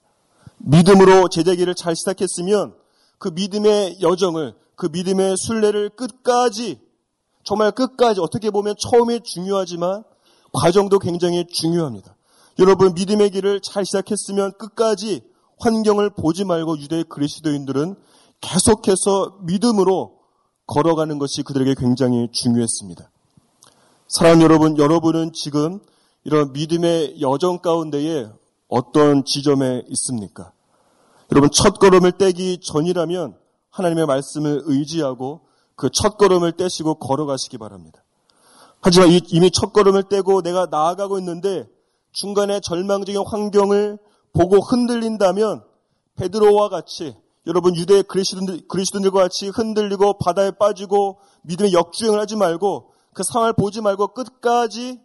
믿음으로 0.59 1.29
제자의 1.29 1.57
길을 1.57 1.75
잘 1.75 1.97
시작했으면 1.97 2.75
그 3.19 3.29
믿음의 3.29 4.01
여정을 4.01 4.55
그 4.77 4.89
믿음의 4.93 5.37
순례를 5.39 5.91
끝까지 5.91 6.79
정말 7.43 7.73
끝까지 7.73 8.21
어떻게 8.21 8.51
보면 8.51 8.75
처음에 8.79 9.21
중요하지만 9.21 10.05
과정도 10.53 10.99
굉장히 10.99 11.47
중요합니다. 11.47 12.15
여러분 12.59 12.95
믿음의 12.95 13.31
길을 13.31 13.61
잘 13.61 13.85
시작했으면 13.85 14.53
끝까지 14.59 15.23
환경을 15.59 16.11
보지 16.11 16.45
말고 16.45 16.79
유대 16.79 17.03
그리스도인들은 17.03 17.97
계속해서 18.41 19.39
믿음으로 19.43 20.19
걸어가는 20.67 21.19
것이 21.19 21.43
그들에게 21.43 21.75
굉장히 21.79 22.29
중요했습니다. 22.31 23.11
사랑하는 24.09 24.43
여러분, 24.43 24.79
여러분은 24.79 25.33
지금 25.35 25.81
이런 26.25 26.55
믿음의 26.55 27.21
여정 27.21 27.59
가운데에 27.59 28.31
어떤 28.67 29.23
지점에 29.25 29.83
있습니까? 29.89 30.53
여러분, 31.31 31.51
첫 31.53 31.79
걸음을 31.79 32.13
떼기 32.13 32.61
전이라면 32.63 33.37
하나님의 33.71 34.07
말씀을 34.07 34.63
의지하고 34.65 35.43
그 35.77 35.91
첫 35.93 36.17
걸음을 36.17 36.53
떼시고 36.53 36.95
걸어가시기 36.95 37.59
바랍니다. 37.59 38.03
하지만 38.81 39.11
이미 39.29 39.51
첫 39.51 39.73
걸음을 39.75 40.05
떼고 40.05 40.41
내가 40.41 40.67
나아가고 40.71 41.19
있는데 41.19 41.69
중간에 42.13 42.61
절망적인 42.61 43.23
환경을 43.27 43.99
보고 44.33 44.57
흔들린다면 44.59 45.63
베드로와 46.17 46.71
같이 46.71 47.15
여러분 47.47 47.77
유대 47.77 48.03
그리스도인들, 48.03 48.69
그리스도인들과 48.69 49.21
같이 49.21 49.49
흔들리고 49.49 50.19
바다에 50.19 50.51
빠지고 50.53 51.19
믿음의 51.43 51.75
역주행을 51.75 52.19
하지 52.19 52.37
말고 52.37 52.93
그 53.19 53.25
상황을 53.25 53.53
보지 53.53 53.81
말고 53.81 54.15
끝까지 54.15 55.01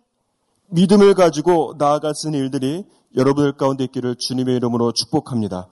믿음을 0.70 1.16
가지고 1.16 1.74
나아가시는 1.80 2.38
일들이 2.38 2.86
여러분들 3.18 3.54
가운데 3.54 3.86
있기를 3.86 4.18
주님의 4.20 4.56
이름으로 4.58 4.92
축복합니다. 4.92 5.68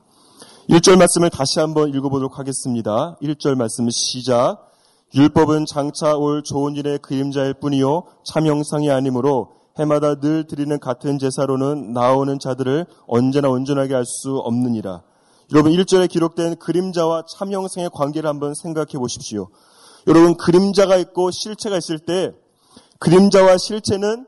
1절 0.67 0.98
말씀을 0.98 1.29
다시 1.29 1.60
한번 1.60 1.89
읽어보도록 1.89 2.39
하겠습니다. 2.39 3.15
1절 3.21 3.53
말씀 3.53 3.88
시작. 3.91 4.57
율법은 5.13 5.67
장차 5.67 6.15
올 6.15 6.41
좋은 6.41 6.75
일의 6.75 6.98
그림자일 6.98 7.53
뿐이요 7.53 8.05
참형상이 8.25 8.89
아니므로 8.89 9.51
해마다 9.77 10.15
늘 10.15 10.48
드리는 10.48 10.79
같은 10.79 11.19
제사로는 11.19 11.93
나오는 11.93 12.39
자들을 12.39 12.88
언제나 13.05 13.50
온전하게 13.50 13.93
할 13.93 14.03
수 14.03 14.38
없느니라. 14.38 15.03
여러분 15.53 15.74
1절에 15.74 16.10
기록된 16.10 16.55
그림자와 16.55 17.25
참형상의 17.38 17.91
관계를 17.93 18.27
한번 18.27 18.55
생각해 18.55 18.93
보십시오. 18.93 19.50
여러분 20.08 20.36
그림자가 20.36 20.98
있고 20.98 21.31
실체가 21.31 21.77
있을 21.77 22.00
때 22.00 22.31
그림자와 23.00 23.58
실체는 23.58 24.25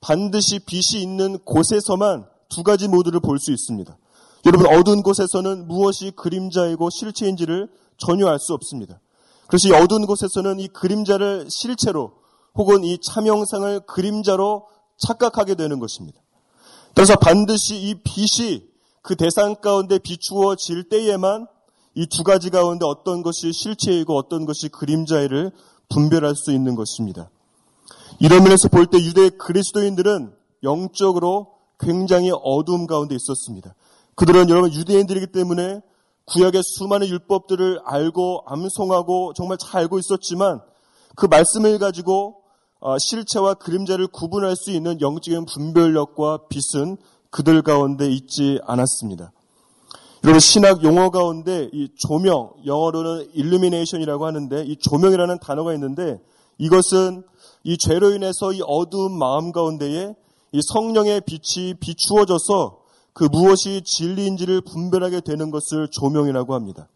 반드시 0.00 0.60
빛이 0.60 1.02
있는 1.02 1.38
곳에서만 1.44 2.26
두 2.48 2.62
가지 2.62 2.88
모드를 2.88 3.20
볼 3.20 3.38
수 3.38 3.52
있습니다. 3.52 3.96
여러분 4.46 4.66
어두운 4.66 5.02
곳에서는 5.02 5.66
무엇이 5.66 6.12
그림자이고 6.12 6.90
실체인지를 6.90 7.68
전혀 7.98 8.28
알 8.28 8.38
수 8.38 8.54
없습니다. 8.54 9.00
그래서 9.48 9.68
이 9.68 9.72
어두운 9.72 10.06
곳에서는 10.06 10.60
이 10.60 10.68
그림자를 10.68 11.46
실체로 11.50 12.12
혹은 12.54 12.84
이 12.84 12.98
참형상을 13.00 13.80
그림자로 13.86 14.66
착각하게 14.98 15.54
되는 15.54 15.78
것입니다. 15.78 16.20
그래서 16.94 17.16
반드시 17.16 17.76
이 17.76 17.94
빛이 18.02 18.62
그 19.02 19.16
대상 19.16 19.56
가운데 19.56 19.98
비추어질 19.98 20.88
때에만 20.88 21.46
이 21.98 22.06
두 22.06 22.22
가지 22.22 22.48
가운데 22.48 22.86
어떤 22.86 23.22
것이 23.22 23.52
실체이고 23.52 24.16
어떤 24.16 24.46
것이 24.46 24.68
그림자이를 24.68 25.50
분별할 25.88 26.36
수 26.36 26.52
있는 26.52 26.76
것입니다. 26.76 27.28
이런 28.20 28.44
면에서 28.44 28.68
볼 28.68 28.86
때 28.86 28.98
유대 28.98 29.30
그리스도인들은 29.30 30.32
영적으로 30.62 31.54
굉장히 31.80 32.30
어두움 32.44 32.86
가운데 32.86 33.16
있었습니다. 33.16 33.74
그들은 34.14 34.48
여러분 34.48 34.72
유대인들이기 34.72 35.32
때문에 35.32 35.80
구약의 36.26 36.62
수많은 36.64 37.08
율법들을 37.08 37.80
알고 37.84 38.42
암송하고 38.46 39.32
정말 39.34 39.58
잘 39.58 39.80
알고 39.82 39.98
있었지만 39.98 40.60
그 41.16 41.26
말씀을 41.26 41.78
가지고 41.78 42.42
어, 42.80 42.96
실체와 42.98 43.54
그림자를 43.54 44.06
구분할 44.06 44.54
수 44.54 44.70
있는 44.70 45.00
영적인 45.00 45.46
분별력과 45.46 46.46
빛은 46.48 46.96
그들 47.30 47.62
가운데 47.62 48.08
있지 48.08 48.60
않았습니다. 48.64 49.32
여러분 50.24 50.40
신학 50.40 50.82
용어 50.82 51.10
가운데 51.10 51.70
이 51.72 51.88
조명 51.96 52.50
영어로는 52.66 53.30
illumination이라고 53.36 54.26
하는데 54.26 54.64
이 54.64 54.76
조명이라는 54.76 55.38
단어가 55.38 55.72
있는데 55.74 56.20
이것은 56.58 57.22
이 57.62 57.78
죄로 57.78 58.10
인해서 58.10 58.52
이 58.52 58.60
어두운 58.66 59.16
마음 59.16 59.52
가운데에 59.52 60.14
이 60.50 60.60
성령의 60.60 61.20
빛이 61.20 61.74
비추어져서 61.74 62.78
그 63.12 63.24
무엇이 63.30 63.82
진리인지를 63.84 64.62
분별하게 64.62 65.20
되는 65.20 65.52
것을 65.52 65.88
조명이라고 65.88 66.54
합니다. 66.54 66.88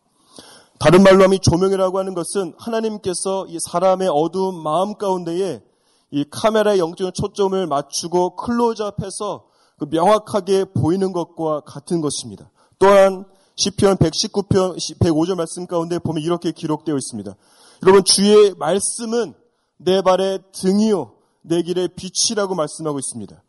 다른 0.80 1.04
말로 1.04 1.22
하면 1.22 1.38
조명이라고 1.40 2.00
하는 2.00 2.14
것은 2.14 2.54
하나님께서 2.58 3.46
이 3.48 3.58
사람의 3.60 4.08
어두운 4.10 4.60
마음 4.60 4.94
가운데에 4.94 5.62
이 6.10 6.24
카메라의 6.28 6.80
영적인 6.80 7.12
초점을 7.14 7.66
맞추고 7.68 8.34
클로즈업해서 8.34 9.44
그 9.78 9.86
명확하게 9.90 10.66
보이는 10.74 11.12
것과 11.12 11.60
같은 11.60 12.00
것입니다. 12.00 12.50
또한 12.82 13.24
시편 13.54 13.96
119편 13.98 14.76
105절 14.98 15.36
말씀 15.36 15.68
가운데 15.68 16.00
보면 16.00 16.20
이렇게 16.20 16.50
기록되어 16.50 16.96
있습니다. 16.96 17.36
여러분 17.84 18.02
주의 18.02 18.52
말씀은 18.56 19.34
내 19.76 20.02
발의 20.02 20.40
등이요 20.50 21.12
내 21.42 21.62
길의 21.62 21.90
빛이라고 21.94 22.56
말씀하고 22.56 22.98
있습니다. 22.98 23.40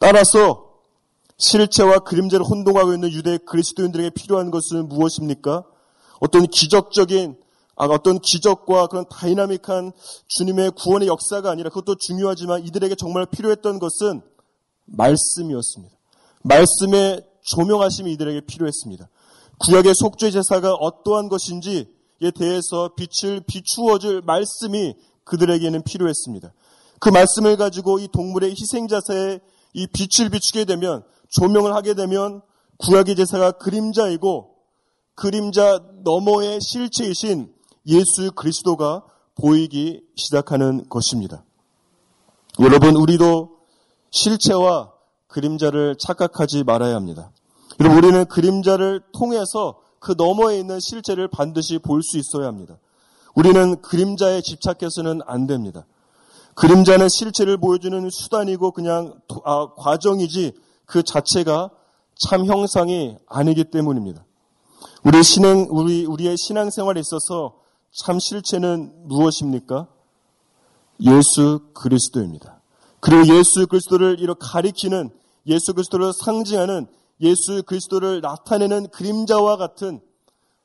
따라서 0.00 0.72
실체와 1.36 2.00
그림자를 2.00 2.44
혼동하고 2.44 2.94
있는 2.94 3.12
유대 3.12 3.38
그리스도인들에게 3.38 4.10
필요한 4.10 4.50
것은 4.50 4.88
무엇입니까? 4.88 5.64
어떤 6.18 6.44
기적적인 6.48 7.36
아, 7.76 7.84
어떤 7.86 8.18
기적과 8.18 8.88
그런 8.88 9.04
다이나믹한 9.08 9.92
주님의 10.26 10.72
구원의 10.72 11.06
역사가 11.06 11.48
아니라 11.48 11.70
그것도 11.70 11.94
중요하지만 11.94 12.64
이들에게 12.66 12.96
정말 12.96 13.26
필요했던 13.26 13.78
것은 13.78 14.20
말씀이었습니다. 14.86 15.94
말씀의 16.42 17.33
조명하심이 17.44 18.12
이들에게 18.12 18.42
필요했습니다. 18.42 19.08
구약의 19.60 19.94
속죄 19.94 20.30
제사가 20.30 20.74
어떠한 20.74 21.28
것인지에 21.28 21.84
대해서 22.34 22.90
빛을 22.96 23.42
비추어 23.46 23.98
줄 23.98 24.20
말씀이 24.22 24.94
그들에게는 25.24 25.82
필요했습니다. 25.82 26.52
그 27.00 27.08
말씀을 27.08 27.56
가지고 27.56 27.98
이 27.98 28.08
동물의 28.08 28.50
희생제사에 28.50 29.40
이 29.74 29.86
빛을 29.86 30.30
비추게 30.30 30.64
되면 30.64 31.04
조명을 31.30 31.74
하게 31.74 31.94
되면 31.94 32.42
구약의 32.78 33.16
제사가 33.16 33.52
그림자이고 33.52 34.54
그림자 35.14 35.80
너머의 36.02 36.60
실체이신 36.60 37.52
예수 37.86 38.32
그리스도가 38.32 39.04
보이기 39.36 40.02
시작하는 40.16 40.88
것입니다. 40.88 41.44
여러분, 42.60 42.96
우리도 42.96 43.58
실체와 44.10 44.92
그림자를 45.26 45.96
착각하지 45.98 46.64
말아야 46.64 46.94
합니다. 46.94 47.32
여러분, 47.80 47.98
우리는 47.98 48.24
그림자를 48.26 49.00
통해서 49.12 49.80
그 49.98 50.14
너머에 50.16 50.58
있는 50.58 50.80
실체를 50.80 51.28
반드시 51.28 51.78
볼 51.78 52.02
수 52.02 52.18
있어야 52.18 52.46
합니다. 52.46 52.78
우리는 53.34 53.80
그림자에 53.82 54.42
집착해서는 54.42 55.20
안 55.26 55.46
됩니다. 55.46 55.86
그림자는 56.54 57.08
실체를 57.08 57.56
보여주는 57.56 58.08
수단이고 58.10 58.70
그냥 58.70 59.14
아, 59.44 59.68
과정이지 59.76 60.52
그 60.86 61.02
자체가 61.02 61.70
참 62.16 62.46
형상이 62.46 63.16
아니기 63.26 63.64
때문입니다. 63.64 64.24
우리 65.02 65.22
신앙, 65.22 65.66
우리, 65.70 66.04
우리의 66.04 66.36
신앙생활에 66.36 67.00
있어서 67.00 67.54
참 67.90 68.18
실체는 68.20 69.08
무엇입니까? 69.08 69.88
예수 71.00 71.60
그리스도입니다. 71.74 72.60
그리고 73.00 73.36
예수 73.36 73.66
그리스도를 73.66 74.20
이렇게 74.20 74.46
가리키는 74.46 75.10
예수 75.46 75.74
그리스도를 75.74 76.12
상징하는 76.12 76.86
예수 77.20 77.62
그리스도를 77.64 78.20
나타내는 78.20 78.88
그림자와 78.88 79.56
같은 79.56 80.00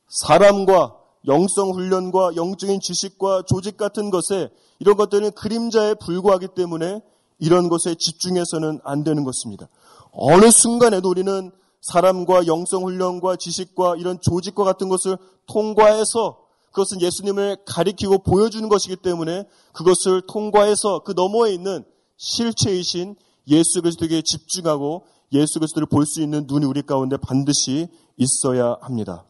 사람과 0.08 0.96
영성 1.28 1.72
훈련과 1.72 2.36
영적인 2.36 2.80
지식과 2.80 3.44
조직 3.48 3.78
같은 3.78 4.10
것에 4.10 4.50
이런 4.80 4.96
것들은 4.96 5.32
그림자에 5.32 5.96
불과하기 5.96 6.50
때문에 6.56 7.02
이런 7.40 7.70
것에 7.70 7.96
집중해서는 7.96 8.80
안 8.84 9.04
되는 9.04 9.24
것입니다. 9.24 9.68
어느 10.12 10.50
순간에도 10.50 11.10
우리는 11.10 11.52
사람과 11.82 12.48
영성 12.48 12.84
훈련과 12.84 13.38
지식과 13.38 13.96
이런 13.98 14.20
조직과 14.20 14.64
같은 14.64 14.90
것을 14.90 15.18
통과해서 15.46 16.40
그것은 16.72 17.02
예수님을 17.02 17.58
가리키고 17.66 18.20
보여주는 18.20 18.68
것이기 18.68 18.98
때문에 18.98 19.46
그것을 19.74 20.22
통과해서 20.28 21.00
그 21.04 21.14
너머에 21.16 21.54
있는 21.54 21.84
실체이신 22.18 23.16
예수 23.48 23.82
그리스도에게 23.82 24.22
집중하고 24.22 25.06
예수 25.34 25.60
그리스도를 25.60 25.88
볼 25.88 26.06
수 26.06 26.22
있는 26.22 26.46
눈이 26.48 26.66
우리 26.66 26.82
가운데 26.82 27.18
반드시 27.18 27.88
있어야 28.18 28.78
합니다. 28.82 29.24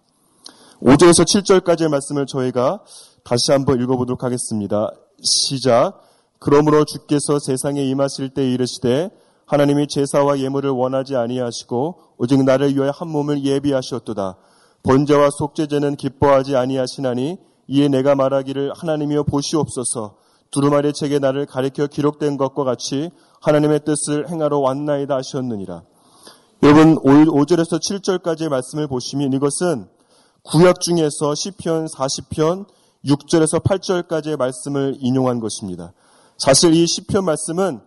5절에서 0.82 1.26
7절까지의 1.26 1.90
말씀을 1.90 2.26
저희가 2.26 2.82
다시 3.24 3.52
한번 3.52 3.82
읽어보도록 3.82 4.24
하겠습니다. 4.24 4.90
시작. 5.22 6.02
그러므로 6.40 6.86
주께서 6.86 7.38
세상에 7.40 7.84
임하실 7.84 8.30
때 8.30 8.50
이르시되 8.50 9.10
하나님이 9.46 9.88
제사와 9.88 10.40
예물을 10.40 10.70
원하지 10.70 11.16
아니하시고 11.16 12.00
오직 12.18 12.44
나를 12.44 12.76
위하여 12.76 12.92
한 12.92 13.10
몸을 13.10 13.44
예비하셨도다. 13.44 14.38
번제와 14.84 15.30
속죄제는 15.32 15.98
기뻐하지 15.98 16.56
아니하시나니 16.56 17.38
이에 17.68 17.88
내가 17.90 18.16
말하기를 18.16 18.72
하나님이여 18.74 19.24
보시옵소서 19.24 20.16
두루마리 20.52 20.94
책에 20.94 21.20
나를 21.20 21.46
가리켜 21.46 21.88
기록된 21.88 22.38
것과 22.38 22.64
같이 22.64 23.12
하나님의 23.42 23.82
뜻을 23.86 24.30
행하러 24.30 24.60
왔나이다 24.60 25.16
하셨느니라. 25.18 25.84
여러분 26.62 26.98
5절에서 26.98 27.80
7절까지의 27.80 28.50
말씀을 28.50 28.88
보시면 28.88 29.32
이것은 29.32 29.88
구약 30.44 30.82
중에서 30.82 31.34
시편 31.34 31.86
40편 31.86 32.66
6절에서 33.06 33.64
8절까지의 33.64 34.38
말씀을 34.38 34.98
인용한 35.00 35.40
것입니다. 35.40 35.94
사실 36.38 36.74
이 36.74 36.86
시편 36.86 37.24
말씀은 37.24 37.80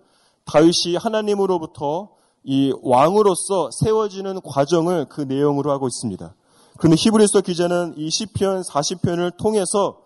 다윗이 0.46 0.96
하나님으로부터 0.96 2.12
이 2.44 2.72
왕으로서 2.80 3.68
세워지는 3.78 4.40
과정을 4.40 5.04
그 5.10 5.20
내용으로 5.20 5.70
하고 5.70 5.86
있습니다. 5.86 6.34
그런데 6.78 6.96
히브리서 6.98 7.42
기자는 7.42 7.92
이 7.98 8.08
시편 8.08 8.62
40편을 8.62 9.36
통해서 9.36 9.98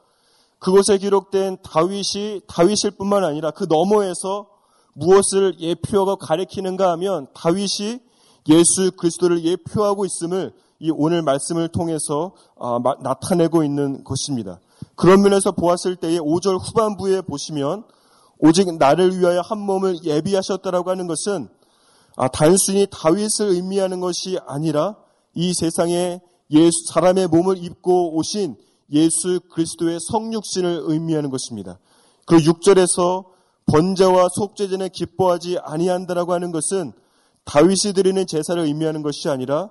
그곳에 0.59 0.99
기록된 0.99 1.59
다윗이 1.63 2.41
다윗일 2.49 2.97
뿐만 2.99 3.23
아니라 3.23 3.53
그 3.53 3.67
너머에서 3.69 4.49
무엇을 4.95 5.61
예표하고 5.61 6.17
가리키는가 6.17 6.91
하면 6.91 7.29
다윗이 7.33 8.06
예수 8.49 8.93
그리스도를 8.93 9.45
예표하고 9.45 10.05
있음을 10.05 10.53
이 10.79 10.91
오늘 10.91 11.23
말씀을 11.23 11.69
통해서 11.69 12.33
아, 12.59 12.79
나타내고 13.03 13.65
있는 13.65 14.05
것입니다. 14.05 14.61
그런 14.95 15.23
면에서 15.23 15.53
보았을 15.53 15.97
때에 15.97 16.19
5절 16.19 16.59
후반부에 16.61 17.23
보시면 17.23 17.85
오직 18.39 18.77
나를 18.77 19.19
위하여 19.19 19.41
한 19.41 19.59
몸을 19.59 20.05
예비하셨다라고 20.05 20.91
하는 20.91 21.07
것은 21.07 21.49
아, 22.17 22.29
단순히 22.29 22.87
다윗을 22.91 23.49
의미하는 23.49 24.01
것이 24.01 24.39
아니라 24.47 24.97
이 25.35 25.53
세상에 25.53 26.21
예수, 26.51 26.73
사람의 26.89 27.29
몸을 27.29 27.63
입고 27.63 28.17
오신 28.17 28.57
예수 28.93 29.41
그리스도의 29.51 29.99
성육신을 30.01 30.85
의미하는 30.85 31.31
것입니다. 31.31 31.79
그 32.25 32.37
6절에서 32.37 33.25
번제와 33.67 34.29
속죄전에 34.33 34.91
기뻐하지 34.91 35.59
아니한다라고 35.59 36.33
하는 36.33 36.53
것은 36.53 36.93
다윗이 37.47 37.95
드리는 37.95 38.27
제사를 38.27 38.63
의미하는 38.63 39.03
것이 39.03 39.29
아니라 39.29 39.71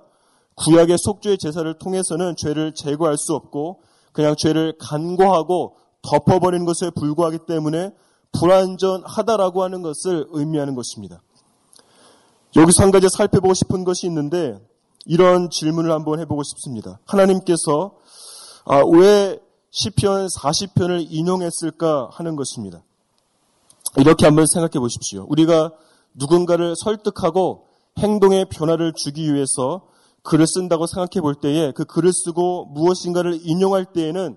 구약의 0.56 0.96
속죄의 0.98 1.38
제사를 1.38 1.72
통해서는 1.78 2.34
죄를 2.36 2.72
제거할 2.74 3.16
수 3.16 3.34
없고 3.34 3.80
그냥 4.12 4.34
죄를 4.36 4.76
간과하고 4.78 5.76
덮어버리는 6.02 6.64
것에 6.64 6.90
불과하기 6.90 7.40
때문에 7.46 7.92
불완전하다라고 8.32 9.62
하는 9.62 9.82
것을 9.82 10.26
의미하는 10.30 10.74
것입니다. 10.74 11.20
여기서 12.56 12.82
한 12.82 12.90
가지 12.90 13.08
살펴보고 13.10 13.54
싶은 13.54 13.84
것이 13.84 14.06
있는데 14.06 14.58
이런 15.04 15.50
질문을 15.50 15.92
한번 15.92 16.18
해보고 16.20 16.42
싶습니다. 16.42 16.98
하나님께서 17.04 17.92
아, 18.64 18.82
왜 18.84 19.38
시편 19.70 20.28
40편을 20.28 21.06
인용했을까 21.10 22.08
하는 22.12 22.34
것입니다. 22.36 22.82
이렇게 23.98 24.24
한번 24.24 24.46
생각해 24.46 24.80
보십시오. 24.80 25.26
우리가 25.28 25.72
누군가를 26.16 26.74
설득하고 26.76 27.66
행동의 27.98 28.46
변화를 28.50 28.92
주기 28.94 29.32
위해서 29.32 29.86
글을 30.22 30.46
쓴다고 30.46 30.86
생각해 30.86 31.20
볼 31.20 31.34
때에 31.34 31.72
그 31.72 31.84
글을 31.84 32.12
쓰고 32.12 32.66
무엇인가를 32.66 33.38
인용할 33.42 33.84
때에는 33.84 34.36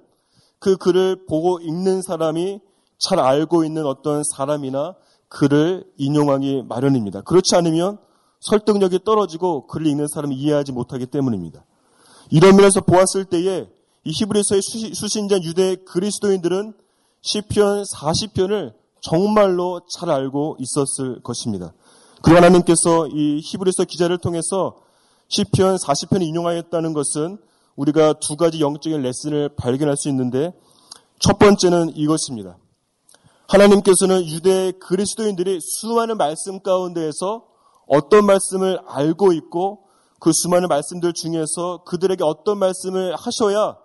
그 0.60 0.78
글을 0.78 1.26
보고 1.28 1.60
읽는 1.60 2.02
사람이 2.02 2.60
잘 3.00 3.20
알고 3.20 3.63
있는 3.63 3.86
어떤 3.86 4.24
사람이나 4.24 4.96
글을 5.30 5.86
인용하기 5.98 6.63
마련입니다. 6.68 7.22
그렇지 7.22 7.56
않으면 7.56 7.98
설득력이 8.42 9.00
떨어지고 9.04 9.68
글을 9.68 9.88
읽는 9.88 10.08
사람이 10.08 10.36
이해하지 10.36 10.72
못하기 10.72 11.08
때문입니다. 11.08 11.65
이런 12.30 12.56
면에서 12.56 12.82
보았을 12.82 13.26
때에 13.26 13.68
이 14.04 14.12
히브리서의 14.12 14.62
수신자 14.94 15.39
유대 15.44 15.76
그리스도인들은 15.76 16.74
시편 17.22 17.84
40편을 17.84 18.74
정말로 19.02 19.82
잘 19.90 20.10
알고 20.10 20.58
있었을 20.60 21.22
것입니다. 21.22 21.74
그리고 22.22 22.38
하나님께서 22.38 23.08
이 23.08 23.40
히브리서 23.44 23.86
기자를 23.86 24.18
통해서 24.18 24.76
시편 25.30 25.78
40편을 25.78 26.22
인용하였다는 26.24 26.94
것은 26.94 27.38
우리가 27.76 28.14
두 28.14 28.36
가지 28.36 28.60
영적인 28.60 29.02
레슨을 29.02 29.56
발견할 29.56 29.96
수 29.96 30.10
있는데 30.10 30.52
첫 31.20 31.40
번째는 31.40 31.96
이것입니다. 31.96 32.58
하나님께서는 33.48 34.28
유대 34.28 34.72
그리스도인들이 34.74 35.60
수많은 35.62 36.18
말씀 36.18 36.62
가운데에서 36.62 37.46
어떤 37.88 38.26
말씀을 38.26 38.80
알고 38.86 39.34
있고 39.34 39.86
그 40.20 40.32
수많은 40.34 40.68
말씀들 40.68 41.14
중에서 41.14 41.84
그들에게 41.86 42.24
어떤 42.24 42.60
말씀을 42.60 43.16
하셔야 43.16 43.78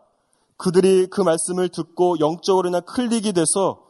그들이 0.57 1.07
그 1.07 1.21
말씀을 1.21 1.69
듣고 1.69 2.19
영적으로나 2.21 2.81
클릭이 2.81 3.33
돼서 3.33 3.84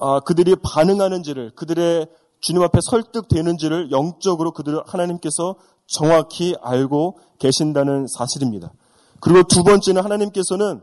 아, 0.00 0.20
그들이 0.20 0.56
반응하는지를 0.56 1.52
그들의 1.54 2.06
주님 2.40 2.62
앞에 2.62 2.78
설득되는지를 2.82 3.90
영적으로 3.90 4.52
그들을 4.52 4.82
하나님께서 4.86 5.56
정확히 5.86 6.56
알고 6.62 7.18
계신다는 7.38 8.06
사실입니다. 8.08 8.72
그리고 9.20 9.42
두 9.42 9.62
번째는 9.62 10.02
하나님께서는 10.02 10.80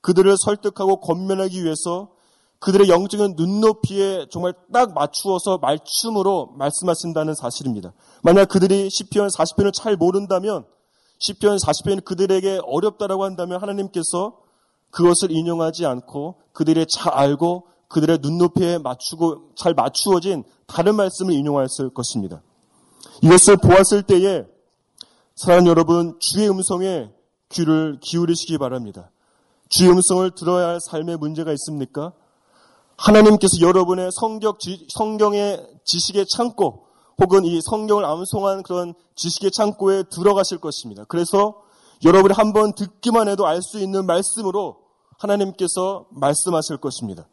그들을 0.00 0.32
설득하고 0.38 1.00
권면하기 1.00 1.64
위해서 1.64 2.10
그들의 2.60 2.88
영적인 2.88 3.34
눈높이에 3.36 4.26
정말 4.30 4.54
딱 4.72 4.94
맞추어서 4.94 5.58
말춤으로 5.58 6.52
말씀하신다는 6.56 7.34
사실입니다. 7.34 7.92
만약 8.22 8.48
그들이 8.48 8.88
시편 8.88 9.28
40편을 9.28 9.72
잘 9.74 9.96
모른다면 9.96 10.64
시편 11.18 11.56
40편이 11.56 12.04
그들에게 12.04 12.60
어렵다라고 12.64 13.24
한다면 13.24 13.60
하나님께서 13.60 14.36
그것을 14.90 15.32
인용하지 15.32 15.86
않고 15.86 16.36
그들의 16.52 16.86
잘 16.86 17.12
알고 17.12 17.66
그들의 17.92 18.18
눈높이에 18.22 18.78
맞추고 18.78 19.50
잘 19.54 19.74
맞추어진 19.74 20.44
다른 20.66 20.96
말씀을 20.96 21.34
인용하였을 21.34 21.90
것입니다. 21.90 22.42
이것을 23.22 23.58
보았을 23.58 24.02
때에 24.02 24.46
사랑하는 25.36 25.68
여러분 25.70 26.18
주의 26.18 26.48
음성에 26.48 27.10
귀를 27.50 27.98
기울이시기 28.00 28.56
바랍니다. 28.58 29.10
주의 29.68 29.90
음성을 29.90 30.30
들어야 30.34 30.68
할 30.68 30.80
삶의 30.80 31.18
문제가 31.18 31.52
있습니까? 31.52 32.12
하나님께서 32.96 33.60
여러분의 33.60 34.10
성격, 34.12 34.58
성경의 34.88 35.66
지식의 35.84 36.26
창고 36.26 36.86
혹은 37.18 37.44
이 37.44 37.60
성경을 37.60 38.04
암송한 38.04 38.62
그런 38.62 38.94
지식의 39.16 39.50
창고에 39.50 40.04
들어가실 40.04 40.58
것입니다. 40.58 41.04
그래서 41.08 41.60
여러분이 42.04 42.34
한번 42.34 42.74
듣기만 42.74 43.28
해도 43.28 43.46
알 43.46 43.60
수 43.62 43.78
있는 43.78 44.06
말씀으로 44.06 44.78
하나님께서 45.18 46.06
말씀하실 46.10 46.78
것입니다. 46.78 47.28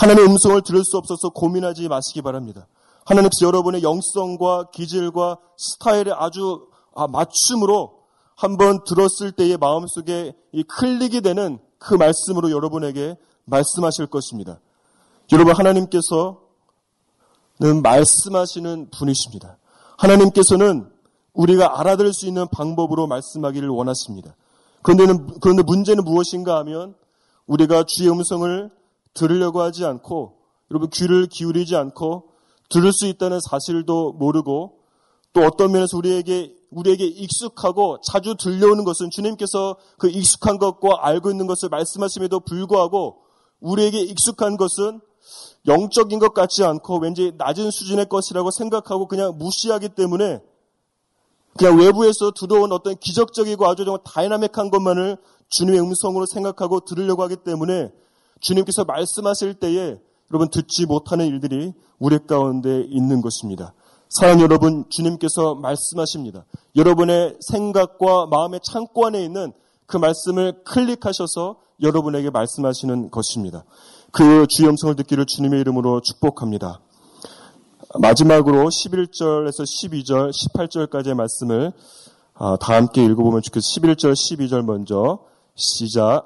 하나님의 0.00 0.30
음성을 0.30 0.62
들을 0.62 0.82
수 0.82 0.96
없어서 0.96 1.28
고민하지 1.28 1.88
마시기 1.88 2.22
바랍니다. 2.22 2.66
하나님께서 3.04 3.46
여러분의 3.46 3.82
영성과 3.82 4.70
기질과 4.72 5.36
스타일에 5.58 6.10
아주 6.14 6.68
아, 6.94 7.06
맞춤으로 7.06 8.00
한번 8.34 8.82
들었을 8.84 9.32
때의 9.32 9.58
마음속에 9.58 10.32
이 10.52 10.62
클릭이 10.62 11.20
되는 11.20 11.58
그 11.78 11.92
말씀으로 11.92 12.50
여러분에게 12.50 13.18
말씀하실 13.44 14.06
것입니다. 14.06 14.58
여러분 15.32 15.54
하나님께서는 15.54 16.38
말씀하시는 17.82 18.88
분이십니다. 18.90 19.58
하나님께서는 19.98 20.90
우리가 21.34 21.78
알아들을 21.78 22.14
수 22.14 22.26
있는 22.26 22.48
방법으로 22.48 23.06
말씀하기를 23.06 23.68
원하십니다. 23.68 24.34
그런데는, 24.80 25.40
그런데 25.40 25.62
문제는 25.62 26.04
무엇인가 26.04 26.56
하면 26.60 26.94
우리가 27.46 27.84
주의 27.86 28.10
음성을 28.10 28.79
들으려고 29.14 29.60
하지 29.60 29.84
않고 29.84 30.38
여러분 30.70 30.88
귀를 30.90 31.26
기울이지 31.26 31.76
않고 31.76 32.30
들을 32.68 32.92
수 32.92 33.06
있다는 33.06 33.40
사실도 33.40 34.12
모르고 34.12 34.78
또 35.32 35.42
어떤 35.42 35.72
면에서 35.72 35.96
우리에게 35.96 36.54
우리에게 36.70 37.04
익숙하고 37.04 38.00
자주 38.02 38.36
들려오는 38.36 38.84
것은 38.84 39.10
주님께서 39.10 39.76
그 39.98 40.08
익숙한 40.08 40.58
것과 40.58 40.98
알고 41.00 41.30
있는 41.30 41.46
것을 41.46 41.68
말씀하심에도 41.68 42.40
불구하고 42.40 43.22
우리에게 43.60 44.00
익숙한 44.00 44.56
것은 44.56 45.00
영적인 45.66 46.18
것 46.18 46.32
같지 46.32 46.64
않고 46.64 46.98
왠지 47.00 47.32
낮은 47.36 47.70
수준의 47.70 48.08
것이라고 48.08 48.50
생각하고 48.50 49.08
그냥 49.08 49.36
무시하기 49.36 49.90
때문에 49.90 50.40
그냥 51.58 51.78
외부에서 51.78 52.30
들어온 52.30 52.72
어떤 52.72 52.96
기적적이고 52.96 53.66
아주 53.66 53.84
정말 53.84 54.00
다이나믹한 54.04 54.70
것만을 54.70 55.18
주님의 55.48 55.80
음성으로 55.80 56.26
생각하고 56.26 56.80
들으려고 56.80 57.22
하기 57.24 57.36
때문에 57.44 57.90
주님께서 58.40 58.84
말씀하실 58.84 59.54
때에 59.54 59.98
여러분 60.32 60.48
듣지 60.50 60.86
못하는 60.86 61.26
일들이 61.26 61.72
우리 61.98 62.18
가운데 62.26 62.82
있는 62.88 63.20
것입니다. 63.20 63.74
사랑 64.08 64.40
여러분, 64.40 64.86
주님께서 64.88 65.54
말씀하십니다. 65.54 66.44
여러분의 66.74 67.36
생각과 67.40 68.26
마음의 68.26 68.60
창고 68.62 69.06
안에 69.06 69.22
있는 69.22 69.52
그 69.86 69.96
말씀을 69.96 70.64
클릭하셔서 70.64 71.60
여러분에게 71.80 72.30
말씀하시는 72.30 73.10
것입니다. 73.10 73.64
그 74.10 74.46
주의 74.48 74.68
음성을 74.68 74.96
듣기를 74.96 75.26
주님의 75.26 75.60
이름으로 75.60 76.00
축복합니다. 76.00 76.80
마지막으로 77.98 78.68
11절에서 78.68 79.62
12절, 79.62 80.30
18절까지의 80.30 81.14
말씀을 81.14 81.72
아, 82.34 82.56
다 82.60 82.74
함께 82.74 83.04
읽어보면 83.04 83.42
좋겠습니다. 83.42 83.94
11절, 83.94 84.12
12절 84.12 84.64
먼저 84.64 85.20
시작. 85.54 86.24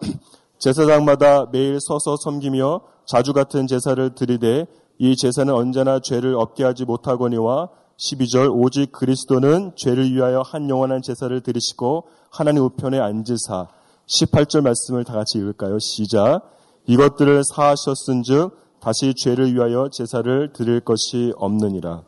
제사장마다 0.59 1.47
매일 1.53 1.79
서서 1.81 2.17
섬기며 2.17 2.81
자주 3.07 3.33
같은 3.33 3.67
제사를 3.67 4.15
드리되 4.15 4.67
이 4.99 5.17
제사는 5.17 5.53
언제나 5.53 6.01
죄를 6.01 6.35
없게 6.35 6.65
하지 6.65 6.85
못하거니와 6.85 7.69
12절 7.99 8.51
오직 8.53 8.93
그리스도는 8.93 9.73
죄를 9.77 10.13
위하여 10.13 10.43
한 10.43 10.69
영원한 10.69 11.03
제사를 11.03 11.39
드리시고 11.41 12.05
하나님 12.31 12.65
우편에 12.65 12.99
앉으사 12.99 13.69
18절 14.07 14.63
말씀을 14.63 15.05
다 15.05 15.15
같이 15.15 15.39
읽을까요? 15.39 15.79
시작 15.79 16.43
이것들을 16.87 17.43
사하셨은즉 17.45 18.65
다시 18.81 19.15
죄를 19.15 19.55
위하여 19.55 19.89
제사를 19.91 20.53
드릴 20.53 20.81
것이 20.81 21.33
없느니라. 21.37 22.03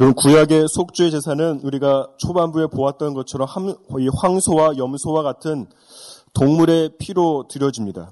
여러분 0.00 0.14
구약의 0.14 0.66
속죄 0.68 1.10
제사는 1.10 1.60
우리가 1.64 2.08
초반부에 2.16 2.68
보았던 2.68 3.14
것처럼 3.14 3.48
황소와 4.20 4.76
염소와 4.76 5.22
같은 5.22 5.66
동물의 6.34 6.92
피로 6.98 7.46
드려집니다. 7.48 8.10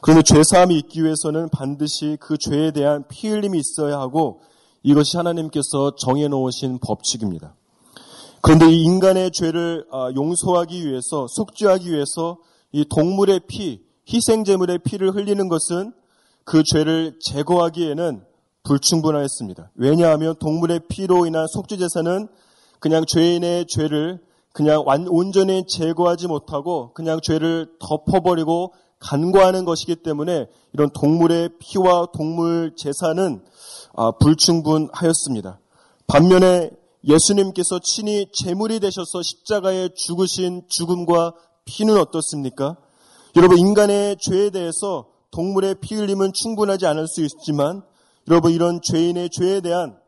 그런데 0.00 0.22
죄사함이 0.22 0.76
있기 0.78 1.04
위해서는 1.04 1.48
반드시 1.50 2.16
그 2.20 2.36
죄에 2.36 2.72
대한 2.72 3.04
피 3.08 3.28
흘림이 3.28 3.58
있어야 3.58 4.00
하고 4.00 4.42
이것이 4.82 5.16
하나님께서 5.16 5.94
정해놓으신 5.96 6.80
법칙입니다. 6.84 7.54
그런데 8.40 8.68
이 8.68 8.82
인간의 8.82 9.30
죄를 9.30 9.86
아, 9.92 10.10
용서하기 10.14 10.84
위해서 10.84 11.26
속죄하기 11.28 11.92
위해서 11.92 12.38
이 12.72 12.84
동물의 12.84 13.42
피, 13.46 13.80
희생제물의 14.12 14.80
피를 14.80 15.14
흘리는 15.14 15.48
것은 15.48 15.92
그 16.44 16.64
죄를 16.64 17.18
제거하기에는 17.20 18.24
불충분하였습니다. 18.64 19.70
왜냐하면 19.76 20.34
동물의 20.40 20.80
피로 20.88 21.26
인한 21.26 21.46
속죄제사는 21.46 22.28
그냥 22.80 23.04
죄인의 23.06 23.66
죄를 23.68 24.20
그냥 24.52 24.84
온전히 24.86 25.64
제거하지 25.66 26.26
못하고 26.28 26.92
그냥 26.92 27.20
죄를 27.22 27.72
덮어버리고 27.78 28.74
간과하는 28.98 29.64
것이기 29.64 29.96
때문에 29.96 30.46
이런 30.72 30.90
동물의 30.90 31.50
피와 31.58 32.08
동물 32.14 32.74
제사는 32.76 33.42
아, 33.94 34.12
불충분하였습니다. 34.12 35.58
반면에 36.06 36.70
예수님께서 37.04 37.80
친히 37.80 38.26
제물이 38.32 38.80
되셔서 38.80 39.22
십자가에 39.22 39.88
죽으신 39.94 40.62
죽음과 40.68 41.34
피는 41.64 41.96
어떻습니까? 41.96 42.76
여러분 43.36 43.58
인간의 43.58 44.16
죄에 44.20 44.50
대해서 44.50 45.08
동물의 45.30 45.76
피 45.80 45.94
흘림은 45.94 46.32
충분하지 46.32 46.86
않을 46.86 47.08
수 47.08 47.22
있지만 47.22 47.82
여러분 48.28 48.52
이런 48.52 48.80
죄인의 48.82 49.30
죄에 49.30 49.60
대한 49.62 49.98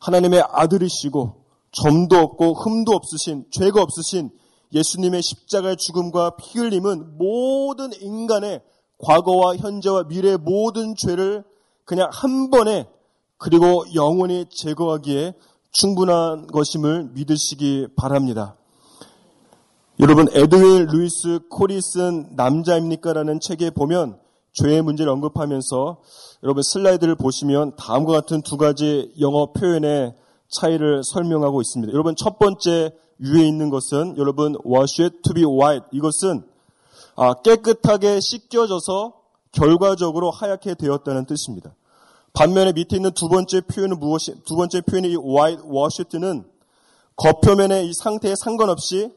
하나님의 0.00 0.42
아들이시고 0.48 1.47
점도 1.82 2.16
없고 2.16 2.54
흠도 2.54 2.92
없으신 2.92 3.46
죄가 3.50 3.82
없으신 3.82 4.30
예수님의 4.72 5.22
십자가의 5.22 5.76
죽음과 5.76 6.36
피 6.36 6.58
흘림은 6.58 7.18
모든 7.18 7.90
인간의 8.00 8.62
과거와 8.98 9.56
현재와 9.56 10.04
미래의 10.04 10.38
모든 10.38 10.94
죄를 10.96 11.44
그냥 11.84 12.10
한 12.12 12.50
번에 12.50 12.88
그리고 13.38 13.84
영원히 13.94 14.46
제거하기에 14.50 15.34
충분한 15.70 16.48
것임을 16.48 17.10
믿으시기 17.14 17.88
바랍니다. 17.96 18.56
여러분 20.00 20.26
에드윈 20.32 20.86
루이스 20.86 21.40
콜이 21.48 21.80
쓴 21.80 22.34
남자입니까라는 22.36 23.40
책에 23.40 23.70
보면 23.70 24.18
죄의 24.52 24.82
문제를 24.82 25.10
언급하면서 25.12 25.98
여러분 26.42 26.62
슬라이드를 26.62 27.14
보시면 27.14 27.76
다음과 27.76 28.12
같은 28.12 28.42
두 28.42 28.56
가지 28.56 29.12
영어 29.20 29.52
표현의 29.52 30.14
차이를 30.50 31.02
설명하고 31.04 31.60
있습니다. 31.60 31.92
여러분 31.92 32.14
첫 32.16 32.38
번째 32.38 32.92
위에 33.18 33.46
있는 33.46 33.70
것은 33.70 34.16
여러분 34.16 34.56
wash 34.64 35.02
it 35.02 35.18
to 35.22 35.34
be 35.34 35.44
white 35.44 35.86
이것은 35.92 36.44
아, 37.16 37.34
깨끗하게 37.34 38.20
씻겨져서 38.20 39.14
결과적으로 39.52 40.30
하얗게 40.30 40.74
되었다는 40.74 41.26
뜻입니다. 41.26 41.74
반면에 42.32 42.72
밑에 42.72 42.96
있는 42.96 43.10
두 43.12 43.28
번째 43.28 43.60
표현은 43.62 43.98
무엇이 43.98 44.34
두 44.44 44.54
번째 44.54 44.80
표현이 44.82 45.16
white 45.16 45.64
washed는 45.68 46.44
겉표면의 47.16 47.88
이 47.88 47.92
상태에 47.92 48.34
상관없이 48.36 49.12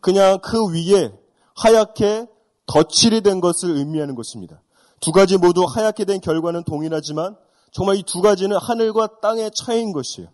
그냥 0.00 0.38
그 0.40 0.56
위에 0.72 1.12
하얗게 1.56 2.26
덧칠이 2.66 3.22
된 3.22 3.40
것을 3.40 3.70
의미하는 3.76 4.14
것입니다. 4.14 4.62
두 5.00 5.10
가지 5.12 5.36
모두 5.36 5.64
하얗게 5.64 6.04
된 6.04 6.20
결과는 6.20 6.62
동일하지만 6.64 7.36
정말 7.72 7.96
이 7.96 8.02
두 8.02 8.20
가지는 8.20 8.56
하늘과 8.56 9.20
땅의 9.20 9.50
차이인 9.54 9.92
것이에요. 9.92 10.28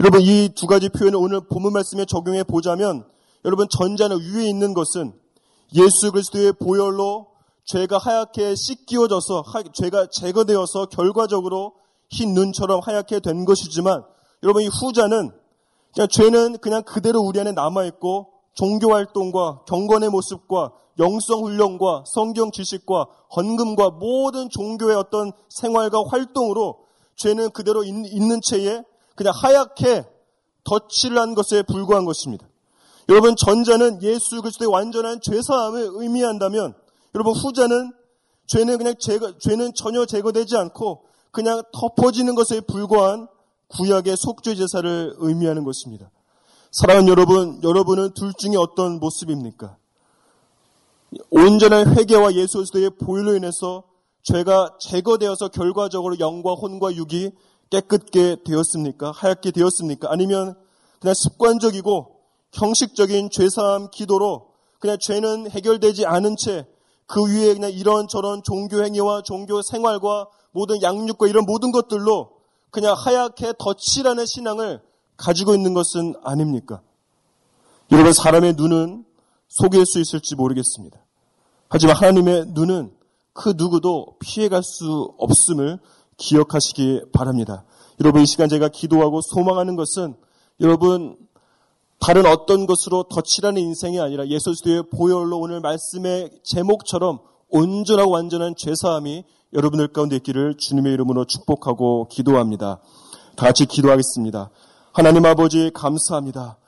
여러분 0.00 0.20
이 0.22 0.48
두 0.54 0.66
가지 0.66 0.88
표현을 0.88 1.18
오늘 1.18 1.40
본문 1.40 1.72
말씀에 1.72 2.04
적용해 2.04 2.44
보자면 2.44 3.04
여러분 3.44 3.68
전자는 3.68 4.18
위에 4.20 4.48
있는 4.48 4.74
것은 4.74 5.12
예수 5.74 6.12
그리스도의 6.12 6.54
보혈로 6.54 7.28
죄가 7.64 7.98
하얗게 7.98 8.54
씻기워져서 8.54 9.44
죄가 9.74 10.06
제거되어서 10.10 10.86
결과적으로 10.86 11.74
흰 12.08 12.34
눈처럼 12.34 12.80
하얗게 12.82 13.20
된 13.20 13.44
것이지만 13.44 14.02
여러분 14.42 14.62
이 14.62 14.68
후자는 14.68 15.30
그냥 15.94 16.08
죄는 16.08 16.58
그냥 16.58 16.82
그대로 16.82 17.20
우리 17.20 17.38
안에 17.40 17.52
남아 17.52 17.84
있고 17.84 18.32
종교 18.54 18.92
활동과 18.92 19.64
경건의 19.68 20.08
모습과 20.10 20.72
영성 20.98 21.44
훈련과 21.44 22.04
성경 22.06 22.50
지식과 22.50 23.06
헌금과 23.36 23.90
모든 23.90 24.48
종교의 24.50 24.96
어떤 24.96 25.32
생활과 25.48 26.02
활동으로 26.08 26.78
죄는 27.16 27.50
그대로 27.50 27.84
있는 27.84 28.40
채에 28.42 28.82
그냥 29.18 29.34
하얗게 29.34 30.06
덧칠을 30.62 31.18
한 31.18 31.34
것에 31.34 31.62
불과한 31.62 32.04
것입니다. 32.04 32.46
여러분 33.08 33.34
전자는 33.36 34.02
예수 34.02 34.40
그리스도의 34.40 34.70
완전한 34.70 35.20
죄사함을 35.20 35.88
의미한다면 35.94 36.74
여러분 37.16 37.34
후자는 37.34 37.92
죄는 38.46 38.78
그냥 38.78 38.94
제거, 38.98 39.36
죄는 39.38 39.72
전혀 39.74 40.06
제거되지 40.06 40.56
않고 40.56 41.02
그냥 41.32 41.62
덮어지는 41.72 42.36
것에 42.36 42.60
불과한 42.60 43.26
구약의 43.68 44.16
속죄 44.16 44.54
제사를 44.54 45.14
의미하는 45.18 45.64
것입니다. 45.64 46.10
사랑하는 46.70 47.08
여러분, 47.08 47.60
여러분은 47.62 48.14
둘 48.14 48.32
중에 48.34 48.56
어떤 48.56 49.00
모습입니까? 49.00 49.76
온전한 51.30 51.96
회개와 51.96 52.34
예수 52.34 52.58
그리스도의 52.58 52.90
보혈로 52.90 53.34
인해서 53.34 53.82
죄가 54.22 54.76
제거되어서 54.78 55.48
결과적으로 55.48 56.18
영과 56.20 56.52
혼과 56.52 56.94
육이 56.94 57.32
깨끗게 57.70 58.38
되었습니까? 58.44 59.10
하얗게 59.12 59.50
되었습니까? 59.50 60.10
아니면 60.10 60.54
그냥 61.00 61.14
습관적이고 61.14 62.16
형식적인 62.52 63.30
죄사함 63.30 63.90
기도로 63.90 64.48
그냥 64.78 64.96
죄는 65.00 65.50
해결되지 65.50 66.06
않은 66.06 66.36
채 66.36 66.66
그 67.08 67.24
위에 67.24 67.54
그냥 67.54 67.72
이런저런 67.72 68.42
종교 68.44 68.84
행위와 68.84 69.22
종교 69.22 69.62
생활과 69.62 70.28
모든 70.52 70.80
양육과 70.82 71.26
이런 71.26 71.44
모든 71.46 71.72
것들로 71.72 72.32
그냥 72.70 72.94
하얗게 72.96 73.54
덧칠하는 73.58 74.26
신앙을 74.26 74.82
가지고 75.16 75.54
있는 75.54 75.72
것은 75.72 76.14
아닙니까? 76.22 76.82
여러분 77.90 78.12
사람의 78.12 78.54
눈은 78.54 79.06
속일 79.48 79.86
수 79.86 80.00
있을지 80.00 80.34
모르겠습니다. 80.34 81.00
하지만 81.70 81.96
하나님의 81.96 82.44
눈은 82.48 82.92
그 83.32 83.54
누구도 83.56 84.16
피해갈 84.20 84.62
수 84.62 85.14
없음을 85.16 85.78
기억하시기 86.18 87.04
바랍니다. 87.12 87.64
여러분 88.00 88.22
이 88.22 88.26
시간 88.26 88.48
제가 88.48 88.68
기도하고 88.68 89.20
소망하는 89.22 89.76
것은 89.76 90.14
여러분 90.60 91.16
다른 92.00 92.26
어떤 92.26 92.66
것으로 92.66 93.04
덧칠하는 93.04 93.60
인생이 93.60 93.98
아니라 94.00 94.26
예수 94.28 94.50
그리스도의 94.50 94.84
보혈로 94.90 95.38
오늘 95.38 95.60
말씀의 95.60 96.30
제목처럼 96.44 97.20
온전하고 97.48 98.10
완전한 98.10 98.54
죄사함이 98.56 99.24
여러분들 99.52 99.88
가운데 99.88 100.16
있기를 100.16 100.56
주님의 100.58 100.92
이름으로 100.92 101.24
축복하고 101.24 102.08
기도합니다. 102.08 102.80
다 103.36 103.46
같이 103.46 103.66
기도하겠습니다. 103.66 104.50
하나님 104.92 105.24
아버지 105.24 105.70
감사합니다. 105.72 106.58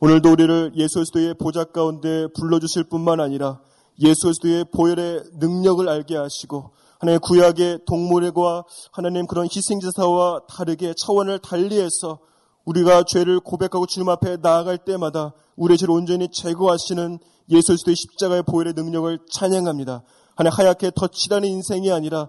오늘도 0.00 0.32
우리를 0.32 0.72
예수 0.76 0.94
그리스도의 0.94 1.34
보좌 1.34 1.64
가운데 1.64 2.26
불러주실 2.34 2.84
뿐만 2.84 3.20
아니라 3.20 3.60
예수 4.00 4.22
그리스도의 4.22 4.64
보혈의 4.72 5.24
능력을 5.38 5.86
알게 5.86 6.16
하시고 6.16 6.70
하나님의 7.00 7.18
구약의 7.20 7.80
동물과 7.86 8.64
하나님 8.92 9.26
그런 9.26 9.46
희생제사와 9.46 10.42
다르게 10.48 10.94
차원을 10.96 11.38
달리해서 11.38 12.20
우리가 12.66 13.04
죄를 13.04 13.40
고백하고 13.40 13.86
주님 13.86 14.08
앞에 14.10 14.36
나아갈 14.36 14.78
때마다 14.78 15.32
우리의 15.56 15.78
죄를 15.78 15.94
온전히 15.94 16.28
제거하시는 16.30 17.18
예수 17.50 17.68
그리스도의 17.68 17.96
십자가의 17.96 18.42
보혈의 18.42 18.74
능력을 18.74 19.18
찬양합니다. 19.32 20.02
하나님 20.36 20.56
하얗게 20.56 20.92
덧칠하는 20.94 21.48
인생이 21.48 21.90
아니라 21.90 22.28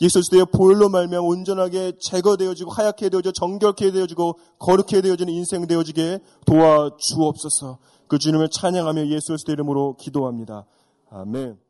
예수 0.00 0.14
그리스도의 0.14 0.46
보혈로 0.52 0.88
말면 0.88 1.20
온전하게 1.20 1.92
제거되어지고 2.00 2.70
하얗게 2.70 3.10
되어져 3.10 3.32
정결케 3.32 3.92
되어지고 3.92 4.38
거룩해 4.58 5.02
되어지는 5.02 5.32
인생 5.32 5.66
되어지게 5.66 6.20
도와주옵소서. 6.46 7.78
그 8.08 8.18
주님을 8.18 8.48
찬양하며 8.48 9.08
예수 9.08 9.28
그리스도 9.28 9.52
이름으로 9.52 9.96
기도합니다. 9.98 10.64
아멘. 11.10 11.65